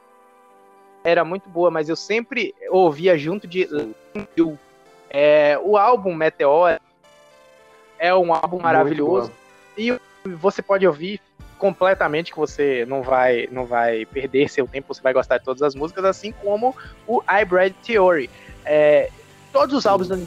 era 1.05 1.25
muito 1.25 1.49
boa, 1.49 1.71
mas 1.71 1.89
eu 1.89 1.95
sempre 1.95 2.53
ouvia 2.69 3.17
junto 3.17 3.47
de 3.47 3.69
é, 5.09 5.57
o 5.63 5.77
álbum 5.77 6.13
Meteor 6.13 6.81
é 8.01 8.13
um 8.13 8.35
álbum 8.35 8.59
maravilhoso. 8.59 9.31
e 9.79 9.97
você 10.25 10.61
pode 10.61 10.85
ouvir 10.85 11.21
completamente 11.61 12.33
que 12.33 12.39
você 12.39 12.87
não 12.89 13.03
vai 13.03 13.47
não 13.53 13.67
vai 13.67 14.07
perder 14.07 14.49
seu 14.49 14.67
tempo, 14.67 14.93
você 14.93 15.03
vai 15.03 15.13
gostar 15.13 15.39
de 15.39 15.45
todas 15.45 15.63
as 15.63 15.75
músicas, 15.75 16.05
assim 16.05 16.33
como 16.33 16.75
o 17.07 17.23
Hybrid 17.29 17.75
Theory. 17.87 18.31
É, 18.65 19.11
todos 19.53 19.77
os 19.77 19.87
álbuns 19.87 20.09
do... 20.09 20.27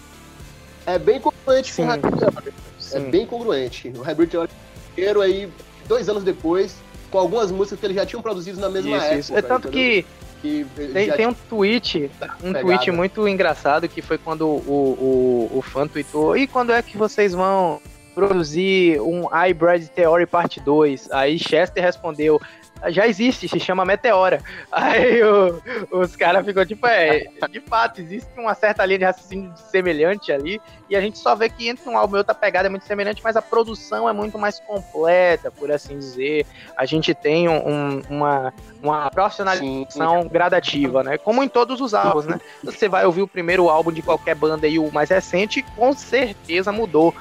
É 0.85 0.99
bem 0.99 1.19
congruente 1.19 1.73
Sim. 1.73 1.83
com 1.83 1.89
o 1.89 1.91
Hybrid 1.91 2.19
Theory. 2.19 2.53
É 2.93 2.99
bem 2.99 3.25
congruente. 3.25 3.93
O 3.97 4.01
Hybrid 4.01 4.29
Theory 4.29 4.49
primeiro 4.93 5.21
aí, 5.21 5.49
dois 5.87 6.07
anos 6.07 6.23
depois, 6.23 6.75
com 7.09 7.17
algumas 7.17 7.51
músicas 7.51 7.79
que 7.79 7.85
eles 7.87 7.97
já 7.97 8.05
tinham 8.05 8.21
produzido 8.21 8.59
na 8.59 8.69
mesma 8.69 8.95
isso, 8.95 9.05
época. 9.05 9.19
Isso. 9.19 9.37
É 9.37 9.41
tanto 9.41 9.69
que 9.69 10.05
que 10.43 10.65
tem, 10.93 11.09
tem 11.09 11.25
um 11.25 11.33
tweet, 11.33 12.11
um 12.43 12.51
pegada. 12.51 12.59
tweet 12.59 12.91
muito 12.91 13.25
engraçado 13.29 13.87
que 13.87 14.01
foi 14.01 14.17
quando 14.17 14.45
o, 14.45 15.47
o, 15.51 15.57
o 15.57 15.61
fã 15.61 15.87
tweetou. 15.87 16.35
E 16.35 16.45
quando 16.45 16.73
é 16.73 16.81
que 16.81 16.97
vocês 16.97 17.31
vão 17.33 17.81
produzir 18.13 19.01
um 19.01 19.25
Hybrid 19.25 19.87
Theory 19.89 20.25
Parte 20.25 20.59
2. 20.59 21.11
Aí 21.11 21.37
Chester 21.39 21.83
respondeu: 21.83 22.39
já 22.87 23.07
existe, 23.07 23.47
se 23.47 23.59
chama 23.59 23.85
Meteora. 23.85 24.41
Aí 24.71 25.23
o, 25.23 25.61
os 25.91 26.15
caras 26.15 26.45
ficam 26.45 26.65
tipo, 26.65 26.85
é, 26.87 27.25
de 27.49 27.59
fato, 27.61 28.01
existe 28.01 28.27
uma 28.37 28.53
certa 28.53 28.85
linha 28.85 28.99
de 28.99 29.05
raciocínio 29.05 29.53
semelhante 29.71 30.31
ali, 30.31 30.61
e 30.89 30.95
a 30.95 31.01
gente 31.01 31.17
só 31.17 31.35
vê 31.35 31.49
que 31.49 31.67
entre 31.69 31.87
um 31.89 31.97
álbum 31.97 32.15
e 32.15 32.17
outra 32.19 32.35
pegada 32.35 32.67
é 32.67 32.69
muito 32.69 32.85
semelhante, 32.85 33.21
mas 33.23 33.35
a 33.35 33.41
produção 33.41 34.07
é 34.09 34.13
muito 34.13 34.37
mais 34.37 34.59
completa, 34.59 35.49
por 35.49 35.71
assim 35.71 35.97
dizer. 35.97 36.45
A 36.75 36.85
gente 36.85 37.13
tem 37.13 37.47
um, 37.47 38.01
uma, 38.09 38.53
uma 38.81 39.09
profissionalização 39.09 40.27
gradativa, 40.27 41.03
né? 41.03 41.17
Como 41.17 41.43
em 41.43 41.47
todos 41.47 41.79
os 41.79 41.93
álbuns, 41.93 42.25
né? 42.25 42.39
Você 42.63 42.89
vai 42.89 43.05
ouvir 43.05 43.21
o 43.21 43.27
primeiro 43.27 43.69
álbum 43.69 43.91
de 43.91 44.01
qualquer 44.01 44.35
banda 44.35 44.67
e 44.67 44.77
o 44.77 44.91
mais 44.91 45.09
recente, 45.09 45.63
com 45.75 45.93
certeza 45.93 46.71
mudou. 46.71 47.13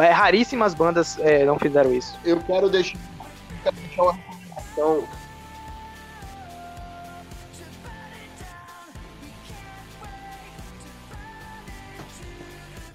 É, 0.00 0.10
raríssimas 0.10 0.74
bandas 0.74 1.18
é, 1.18 1.44
não 1.44 1.58
fizeram 1.58 1.92
isso. 1.92 2.18
Eu 2.24 2.40
quero 2.40 2.68
deixar, 2.68 2.98
quero 3.62 3.76
deixar 3.76 4.02
uma 4.02 4.18
então, 4.72 5.04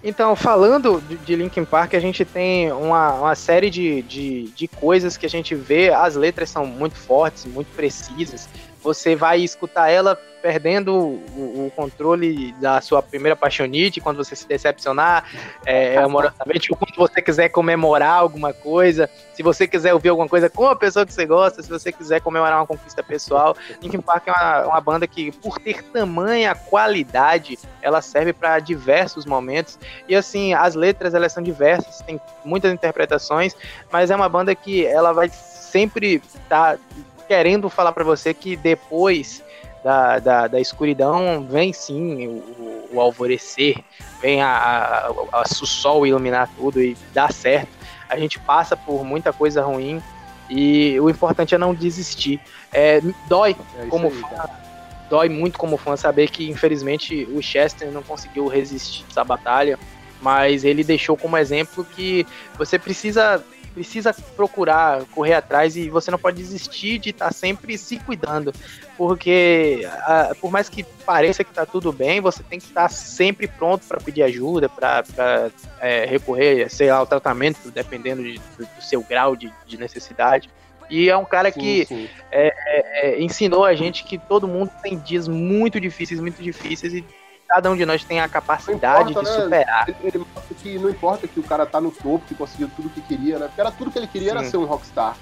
Então, 0.07 0.35
falando 0.35 1.01
de 1.01 1.35
Linkin 1.35 1.65
Park, 1.65 1.95
a 1.95 1.99
gente 1.99 2.23
tem 2.23 2.71
uma, 2.71 3.13
uma 3.13 3.33
série 3.33 3.71
de, 3.71 4.03
de, 4.03 4.43
de, 4.51 4.67
coisas 4.67 5.17
que 5.17 5.25
a 5.25 5.29
gente 5.29 5.55
vê, 5.55 5.89
as 5.89 6.15
letras 6.15 6.51
são 6.51 6.63
muito 6.63 6.95
fortes, 6.95 7.43
muito 7.45 7.73
precisas. 7.75 8.47
Você 8.85 9.15
vai 9.15 9.39
escutar 9.39 9.89
ela 9.89 10.15
perdendo 10.45 10.95
o, 10.95 11.65
o, 11.65 11.71
controle 11.75 12.51
da 12.61 12.79
sua 12.79 13.01
primeira 13.01 13.35
paixonite, 13.35 13.99
quando 13.99 14.17
você 14.17 14.35
se 14.35 14.47
decepcionar 14.47 15.25
é, 15.65 15.97
amorosamente, 15.97 16.71
ou 16.71 16.77
quando 16.77 16.95
você 16.95 17.19
quiser 17.19 17.49
comemorar 17.49 18.19
alguma 18.19 18.53
coisa, 18.53 19.09
se 19.33 19.41
você 19.41 19.67
quiser 19.67 19.91
ouvir 19.91 20.09
alguma 20.09 20.29
coisa 20.29 20.47
com 20.47 20.67
a 20.67 20.75
pessoa 20.75 21.03
que 21.03 21.11
você 21.11 21.25
gosta, 21.25 21.63
se 21.63 21.69
você 21.69 21.91
quiser 21.91 22.21
comemorar 22.21 22.59
uma 22.59 22.67
conquista 22.67 23.01
pessoal. 23.01 23.57
Linkin 23.81 24.01
Park 24.01 24.27
é 24.27 24.31
uma, 24.31 24.65
uma 24.67 24.81
banda 24.81 25.07
que, 25.07 25.31
por 25.31 25.57
ter 25.57 25.81
tamanha 25.81 26.53
qualidade, 26.53 27.57
ela 27.81 27.99
serve 27.99 28.31
para 28.31 28.59
diversos 28.59 29.25
momentos. 29.25 29.79
E 30.07 30.15
assim, 30.15 30.53
as 30.53 30.75
letras 30.75 31.15
elas 31.15 31.33
são 31.33 31.41
diversas, 31.41 32.03
tem 32.03 32.21
muitas 32.43 32.71
interpretações, 32.71 33.55
mas 33.91 34.11
é 34.11 34.15
uma 34.15 34.29
banda 34.29 34.53
que 34.53 34.85
ela 34.85 35.11
vai 35.11 35.27
sempre 35.27 36.21
estar 36.35 36.77
tá 36.77 36.79
querendo 37.27 37.69
falar 37.69 37.91
para 37.91 38.03
você 38.03 38.33
que 38.33 38.55
depois 38.55 39.43
da, 39.83 40.17
da, 40.17 40.47
da 40.47 40.59
escuridão 40.59 41.45
vem 41.47 41.71
sim 41.71 42.27
o, 42.27 42.89
o 42.93 42.99
alvorecer, 43.01 43.77
vem 44.21 44.41
a, 44.41 44.47
a, 44.47 45.07
a, 45.31 45.41
o 45.43 45.65
sol 45.65 46.07
iluminar 46.07 46.49
tudo 46.57 46.81
e 46.81 46.97
dá 47.13 47.29
certo. 47.29 47.69
A 48.09 48.17
gente 48.17 48.39
passa 48.39 48.75
por 48.75 49.03
muita 49.03 49.31
coisa 49.31 49.63
ruim 49.63 50.01
e 50.49 50.99
o 50.99 51.09
importante 51.09 51.53
é 51.53 51.57
não 51.57 51.73
desistir. 51.73 52.39
É, 52.73 53.01
dói 53.27 53.55
é 53.77 53.85
como 53.85 54.07
aí, 54.07 54.13
fã, 54.13 54.49
dói 55.09 55.29
muito 55.29 55.57
como 55.57 55.77
fã 55.77 55.95
saber 55.95 56.29
que 56.29 56.49
infelizmente 56.49 57.27
o 57.31 57.41
Chester 57.41 57.91
não 57.91 58.01
conseguiu 58.01 58.47
resistir 58.47 59.05
essa 59.09 59.23
batalha, 59.23 59.77
mas 60.21 60.63
ele 60.63 60.83
deixou 60.83 61.15
como 61.15 61.37
exemplo 61.37 61.85
que 61.85 62.25
você 62.57 62.79
precisa 62.79 63.43
precisa 63.75 64.15
procurar, 64.37 65.03
correr 65.11 65.33
atrás 65.33 65.75
e 65.75 65.89
você 65.89 66.09
não 66.09 66.17
pode 66.17 66.37
desistir 66.37 66.97
de 66.97 67.09
estar 67.09 67.25
tá 67.25 67.31
sempre 67.31 67.77
se 67.77 67.99
cuidando, 67.99 68.53
porque 68.97 69.85
a, 69.99 70.33
por 70.39 70.49
mais 70.49 70.69
que 70.69 70.81
pareça 71.05 71.43
que 71.43 71.49
está 71.49 71.65
tudo 71.65 71.91
bem, 71.91 72.21
você 72.21 72.41
tem 72.41 72.57
que 72.57 72.65
estar 72.65 72.83
tá 72.83 72.89
sempre 72.89 73.47
pronto 73.47 73.85
para 73.85 73.99
pedir 73.99 74.23
ajuda, 74.23 74.69
para 74.69 75.03
é, 75.81 76.05
recorrer, 76.05 76.69
sei 76.69 76.89
lá, 76.89 76.95
ao 76.95 77.05
tratamento, 77.05 77.69
dependendo 77.69 78.23
de, 78.23 78.39
do, 78.57 78.65
do, 78.65 78.81
seu 78.81 79.03
grau 79.03 79.35
de, 79.35 79.51
de, 79.67 79.77
necessidade. 79.77 80.49
E 80.89 81.09
é 81.09 81.17
um 81.17 81.25
cara 81.25 81.51
sim, 81.51 81.59
que 81.59 81.85
sim. 81.85 82.09
É, 82.31 82.47
é, 82.47 83.09
é 83.09 83.21
ensinou 83.21 83.65
a 83.65 83.75
gente 83.75 84.05
que 84.05 84.17
todo 84.17 84.47
mundo 84.47 84.71
tem 84.81 84.97
dias 84.97 85.27
muito 85.27 85.81
difíceis, 85.81 86.21
muito 86.21 86.41
difíceis, 86.41 86.93
e 86.93 87.03
cada 87.47 87.71
um 87.71 87.75
de 87.75 87.85
nós 87.85 88.03
tem 88.03 88.19
a 88.19 88.27
capacidade 88.27 89.11
importa, 89.11 89.29
de 89.29 89.37
né? 89.37 89.43
superar. 89.43 89.89
Ele, 89.89 89.97
ele 90.03 90.17
mostra 90.17 90.55
que 90.55 90.79
não 90.79 90.89
importa 90.89 91.27
que 91.27 91.39
o 91.39 91.43
cara 91.43 91.65
tá 91.65 91.79
no 91.79 91.91
topo, 91.91 92.23
que 92.27 92.35
conseguiu 92.35 92.69
tudo 92.75 92.89
que 92.89 93.01
queria, 93.01 93.39
né? 93.39 93.47
Porque 93.47 93.61
era 93.61 93.71
tudo 93.71 93.91
que 93.91 93.99
ele 93.99 94.07
queria 94.07 94.31
Sim. 94.31 94.37
era 94.37 94.49
ser 94.49 94.57
um 94.57 94.65
rockstar. 94.65 95.15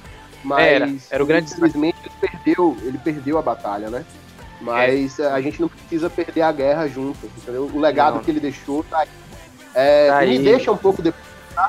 Mas 0.43 0.61
era, 0.61 0.93
era 1.09 1.23
o 1.23 1.25
grande 1.25 1.51
infelizmente 1.51 1.97
ele 2.03 2.13
perdeu, 2.19 2.77
ele 2.81 2.97
perdeu 2.97 3.37
a 3.37 3.41
batalha, 3.41 3.89
né? 3.89 4.05
Mas 4.59 5.19
é. 5.19 5.31
a 5.31 5.41
gente 5.41 5.61
não 5.61 5.67
precisa 5.67 6.09
perder 6.09 6.41
a 6.41 6.51
guerra 6.51 6.87
junto, 6.87 7.25
entendeu? 7.37 7.69
O 7.73 7.79
legado 7.79 8.15
não. 8.15 8.23
que 8.23 8.31
ele 8.31 8.39
deixou 8.39 8.83
tá 8.83 8.99
aí. 8.99 9.09
É, 9.75 10.09
tá 10.09 10.21
me 10.21 10.39
deixa 10.39 10.71
um 10.71 10.77
pouco 10.77 11.01
depois, 11.01 11.25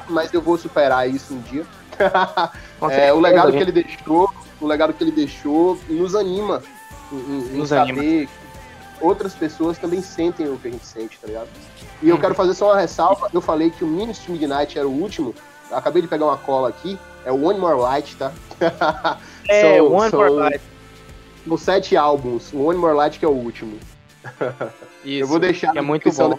mas 0.09 0.33
eu 0.33 0.41
vou 0.41 0.59
superar 0.59 1.09
isso 1.09 1.35
um 1.35 1.41
dia. 1.41 1.65
é, 2.91 3.13
o 3.13 3.21
legado 3.21 3.53
que 3.53 3.59
ele 3.59 3.73
deixou, 3.73 4.33
o 4.61 4.67
legado 4.67 4.93
que 4.93 5.03
ele 5.03 5.13
deixou 5.13 5.79
nos 5.89 6.15
anima 6.15 6.63
em, 7.13 7.17
em 7.17 7.59
nos 7.59 7.69
saber 7.69 7.91
anima 7.91 8.29
outras 9.05 9.35
pessoas 9.35 9.79
também 9.79 10.01
sentem 10.01 10.49
o 10.49 10.59
que 10.59 10.69
a 10.69 10.71
gente 10.71 10.87
sente, 10.87 11.19
tá 11.19 11.27
ligado? 11.27 11.49
E 12.03 12.09
eu 12.09 12.19
quero 12.19 12.35
fazer 12.35 12.55
só 12.55 12.73
uma 12.73 12.81
ressalva. 12.81 13.29
Eu 13.33 13.41
falei 13.41 13.71
que 13.71 13.85
o 13.85 13.87
Ministry 13.87 14.33
Midnight 14.33 14.79
era 14.79 14.89
o 14.89 14.93
último. 14.93 15.35
Acabei 15.71 16.03
de 16.03 16.09
pegar 16.09 16.27
uma 16.27 16.39
cola 16.39 16.69
aqui. 16.69 16.99
É 17.25 17.33
o 17.33 17.45
One 17.45 17.59
More 17.59 17.79
Light, 17.79 18.17
tá? 18.17 18.33
É, 19.47 19.77
so, 19.77 19.93
One 19.93 20.11
so, 20.11 20.17
More 20.17 20.31
Light. 20.31 20.63
São 21.47 21.57
sete 21.59 21.97
álbuns. 21.97 22.51
O 22.53 22.63
One 22.63 22.79
More 22.79 22.95
Light 22.95 23.19
que 23.19 23.25
é 23.25 23.29
o 23.29 23.33
último. 23.33 23.79
Isso, 25.05 25.21
eu 25.21 25.27
vou 25.27 25.39
deixar 25.39 25.77
é 25.77 25.81
muito 25.83 26.11
bom. 26.11 26.39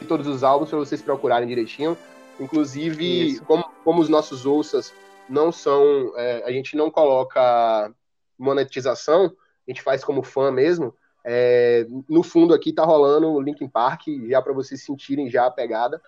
de 0.00 0.06
todos 0.06 0.26
os 0.26 0.42
álbuns 0.42 0.68
para 0.68 0.78
vocês 0.78 1.00
procurarem 1.00 1.48
direitinho. 1.48 1.96
Inclusive, 2.40 3.38
como, 3.46 3.64
como, 3.84 4.00
os 4.00 4.08
nossos 4.08 4.46
ouças 4.46 4.92
não 5.28 5.52
são. 5.52 6.12
É, 6.16 6.42
a 6.44 6.50
gente 6.50 6.76
não 6.76 6.90
coloca 6.90 7.92
monetização, 8.38 9.26
a 9.26 9.70
gente 9.70 9.82
faz 9.82 10.02
como 10.02 10.22
fã 10.22 10.50
mesmo. 10.50 10.94
É, 11.24 11.86
no 12.08 12.22
fundo 12.22 12.54
aqui 12.54 12.72
tá 12.72 12.84
rolando 12.84 13.30
o 13.32 13.40
Linkin 13.40 13.68
Park, 13.68 14.02
já 14.28 14.40
para 14.40 14.52
vocês 14.52 14.82
sentirem 14.82 15.30
já 15.30 15.46
a 15.46 15.50
pegada. 15.50 16.00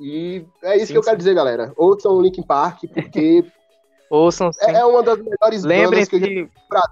E 0.00 0.44
é 0.62 0.76
isso 0.76 0.86
sim, 0.86 0.92
que 0.92 0.98
eu 0.98 1.02
sim. 1.02 1.08
quero 1.08 1.18
dizer, 1.18 1.34
galera. 1.34 1.72
Ouçam 1.76 2.12
o 2.12 2.22
Linkin 2.22 2.42
Park, 2.42 2.84
porque 2.92 3.44
Ouçam, 4.08 4.52
sim. 4.52 4.70
é 4.70 4.84
uma 4.84 5.02
das 5.02 5.18
melhores 5.18 5.64
Lembrem 5.64 6.04
bandas 6.04 6.08
que 6.08 6.16
eu 6.16 6.48
já 6.72 6.82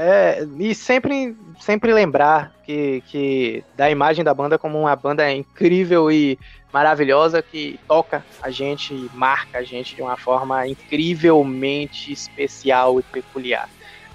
é, 0.00 0.46
e 0.60 0.76
sempre, 0.76 1.36
sempre 1.58 1.92
lembrar 1.92 2.54
que, 2.64 3.02
que 3.08 3.64
da 3.76 3.90
imagem 3.90 4.24
da 4.24 4.32
banda 4.32 4.56
como 4.56 4.78
uma 4.78 4.94
banda 4.94 5.28
incrível 5.32 6.08
e 6.08 6.38
maravilhosa 6.72 7.42
que 7.42 7.80
toca 7.88 8.24
a 8.40 8.48
gente, 8.48 8.94
marca 9.12 9.58
a 9.58 9.64
gente 9.64 9.96
de 9.96 10.02
uma 10.02 10.16
forma 10.16 10.68
incrivelmente 10.68 12.12
especial 12.12 13.00
e 13.00 13.02
peculiar. 13.02 13.68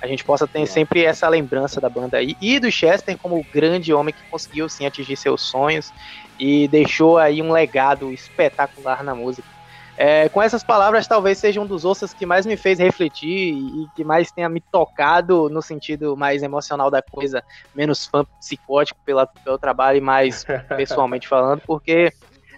A 0.04 0.08
gente 0.08 0.24
possa 0.26 0.46
ter 0.46 0.68
sempre 0.68 1.06
essa 1.06 1.30
lembrança 1.30 1.80
da 1.80 1.90
banda 1.90 2.18
aí 2.18 2.36
e 2.42 2.60
do 2.60 2.70
Chester 2.70 3.18
como 3.18 3.38
o 3.38 3.46
grande 3.54 3.94
homem 3.94 4.14
que 4.14 4.30
conseguiu 4.30 4.68
sim 4.68 4.86
atingir 4.86 5.16
seus 5.16 5.42
sonhos 5.44 5.94
e 6.38 6.68
deixou 6.68 7.18
aí 7.18 7.42
um 7.42 7.54
legado 7.54 8.12
espetacular 8.12 9.02
na 9.02 9.16
música. 9.16 9.48
É, 9.96 10.28
com 10.28 10.42
essas 10.42 10.62
palavras, 10.62 11.08
talvez 11.08 11.38
seja 11.38 11.62
um 11.62 11.66
dos 11.66 11.86
ossos 11.86 12.14
que 12.14 12.26
mais 12.26 12.46
me 12.46 12.58
fez 12.58 12.80
refletir 12.80 13.54
e 13.54 13.88
que 13.96 14.04
mais 14.04 14.30
tenha 14.30 14.50
me 14.50 14.60
tocado 14.60 15.50
no 15.50 15.62
sentido 15.62 16.18
mais 16.18 16.44
emocional 16.44 16.92
da 16.92 17.02
coisa, 17.02 17.42
menos 17.74 18.06
fã 18.06 18.26
psicótico 18.42 19.00
pela, 19.06 19.26
pelo 19.26 19.58
trabalho 19.58 20.00
e 20.00 20.02
mais 20.02 20.44
pessoalmente 20.76 21.30
falando, 21.30 21.62
porque 21.62 22.12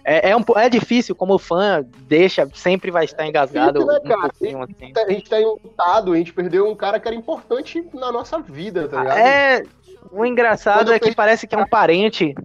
é, 0.08 0.30
é, 0.30 0.36
um, 0.36 0.44
é 0.54 0.68
difícil, 0.68 1.16
como 1.16 1.36
fã, 1.36 1.84
deixa, 2.06 2.48
sempre 2.54 2.92
vai 2.92 3.04
estar 3.04 3.26
engasgado. 3.26 3.84
Né, 3.84 3.98
um 4.04 4.20
pouquinho, 4.20 4.62
assim. 4.62 4.92
A 4.96 5.10
gente 5.10 5.28
tá 5.28 5.40
enlutado, 5.40 6.12
a 6.12 6.16
gente 6.16 6.32
perdeu 6.32 6.70
um 6.70 6.76
cara 6.76 7.00
que 7.00 7.08
era 7.08 7.16
importante 7.16 7.84
na 7.92 8.12
nossa 8.12 8.38
vida, 8.38 8.86
tá 8.86 9.00
ligado? 9.00 9.18
É, 9.18 9.64
o 10.12 10.24
engraçado 10.24 10.84
Quando 10.84 10.92
é 10.92 11.00
que 11.00 11.12
parece 11.12 11.48
que 11.48 11.56
é 11.56 11.58
um 11.58 11.66
parente. 11.66 12.36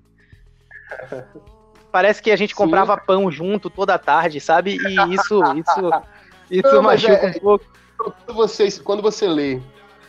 Parece 1.92 2.24
que 2.24 2.32
a 2.32 2.38
gente 2.38 2.56
comprava 2.56 2.96
Sim. 2.96 3.02
pão 3.06 3.30
junto 3.30 3.70
toda 3.70 4.00
tarde, 4.00 4.40
sabe? 4.40 4.78
E 4.78 5.14
isso, 5.14 5.42
isso, 5.58 5.92
isso 6.50 6.74
Não, 6.74 6.82
machuca 6.82 7.28
é, 7.28 7.30
um 7.32 7.34
pouco. 7.34 7.66
Quando 7.98 8.34
você, 8.34 8.72
quando 8.80 9.02
você 9.02 9.28
lê 9.28 9.60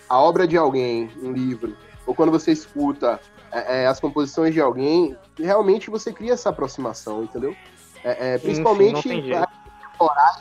a 0.09 0.21
obra 0.21 0.47
de 0.47 0.57
alguém, 0.57 1.11
um 1.21 1.33
livro, 1.33 1.77
ou 2.07 2.15
quando 2.15 2.31
você 2.31 2.53
escuta 2.53 3.19
é, 3.53 3.83
é, 3.83 3.87
as 3.87 4.01
composições 4.01 4.55
de 4.55 4.61
alguém, 4.61 5.17
realmente 5.39 5.91
você 5.91 6.13
cria 6.13 6.33
essa 6.33 6.49
aproximação, 6.49 7.23
entendeu? 7.23 7.55
É, 8.03 8.35
é 8.35 8.39
principalmente 8.39 9.09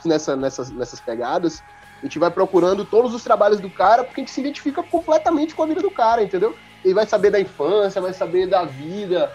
nessa, 0.04 0.34
nessas, 0.34 0.70
nessas 0.70 0.98
pegadas, 0.98 1.62
a 2.00 2.06
gente 2.06 2.18
vai 2.18 2.30
procurando 2.30 2.84
todos 2.84 3.14
os 3.14 3.22
trabalhos 3.22 3.60
do 3.60 3.70
cara, 3.70 4.02
porque 4.02 4.20
a 4.20 4.24
gente 4.24 4.32
se 4.32 4.40
identifica 4.40 4.82
completamente 4.82 5.54
com 5.54 5.62
a 5.62 5.66
vida 5.66 5.82
do 5.82 5.90
cara, 5.90 6.22
entendeu? 6.22 6.56
Ele 6.84 6.94
vai 6.94 7.06
saber 7.06 7.30
da 7.30 7.38
infância, 7.38 8.00
vai 8.00 8.12
saber 8.12 8.48
da 8.48 8.64
vida. 8.64 9.32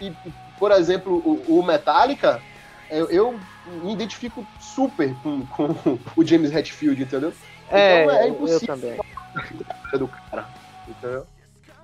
E 0.00 0.12
por 0.58 0.70
exemplo, 0.72 1.14
o, 1.24 1.60
o 1.60 1.64
Metallica, 1.64 2.42
eu, 2.90 3.08
eu, 3.10 3.40
me 3.82 3.92
identifico 3.92 4.46
super 4.60 5.14
com, 5.22 5.46
com 5.46 5.98
o 6.14 6.24
James 6.24 6.54
Hetfield, 6.54 7.02
entendeu? 7.02 7.32
É, 7.70 8.02
então 8.02 8.16
é 8.16 8.28
impossível. 8.28 8.60
Eu 8.60 8.66
também. 8.66 9.00
Do 9.98 10.08
cara, 10.08 10.46
entendeu? 10.86 11.26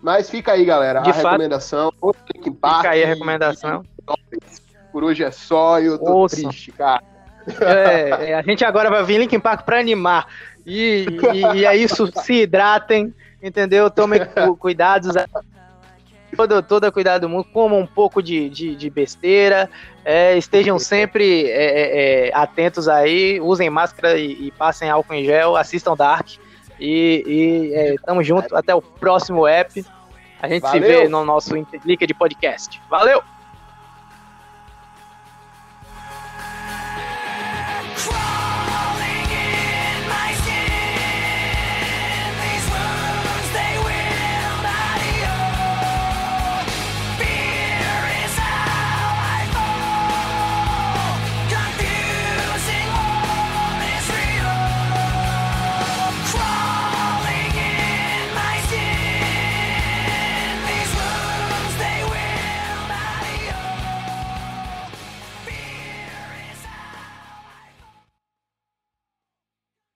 Mas 0.02 0.30
fica 0.30 0.52
aí, 0.52 0.64
galera, 0.64 1.00
De 1.00 1.10
a 1.10 1.14
fato, 1.14 1.26
recomendação. 1.32 1.92
Fica 1.92 2.90
aí 2.90 3.04
a 3.04 3.06
recomendação. 3.06 3.82
Por 4.92 5.04
hoje 5.04 5.24
é 5.24 5.30
só, 5.30 5.80
eu 5.80 5.98
tô 5.98 6.12
Ouça. 6.12 6.36
triste, 6.36 6.72
cara. 6.72 7.02
É, 7.60 8.30
é, 8.30 8.34
a 8.34 8.42
gente 8.42 8.64
agora 8.64 8.90
vai 8.90 9.04
vir 9.04 9.18
Linkin 9.18 9.40
Park 9.40 9.64
pra 9.64 9.78
animar. 9.78 10.26
E, 10.64 11.06
e, 11.32 11.58
e 11.58 11.64
é 11.64 11.76
isso, 11.76 12.10
se 12.22 12.42
hidratem, 12.42 13.14
entendeu? 13.42 13.90
Tomem 13.90 14.20
cuidados 14.58 15.14
todo, 16.36 16.62
todo 16.62 16.92
cuidado 16.92 17.22
do 17.22 17.28
mundo, 17.28 17.44
comam 17.52 17.80
um 17.80 17.86
pouco 17.86 18.22
de, 18.22 18.48
de, 18.50 18.76
de 18.76 18.90
besteira, 18.90 19.70
é, 20.04 20.36
estejam 20.36 20.78
sempre 20.78 21.46
é, 21.46 21.64
é, 21.64 22.28
é, 22.28 22.34
atentos 22.34 22.88
aí, 22.88 23.40
usem 23.40 23.70
máscara 23.70 24.18
e, 24.18 24.46
e, 24.46 24.50
passem 24.52 24.90
álcool 24.90 25.14
em 25.14 25.24
gel, 25.24 25.56
assistam 25.56 25.96
Dark 25.96 26.28
e, 26.78 27.22
e 27.26 27.74
é, 27.74 27.94
tamo 28.04 28.22
junto, 28.22 28.54
até 28.56 28.74
o 28.74 28.82
próximo 28.82 29.46
app. 29.46 29.84
A 30.40 30.48
gente 30.48 30.62
Valeu. 30.62 30.82
se 30.82 30.88
vê 30.88 31.08
no 31.08 31.24
nosso 31.24 31.56
Interliga 31.56 32.06
de 32.06 32.14
podcast. 32.14 32.80
Valeu! 32.90 33.22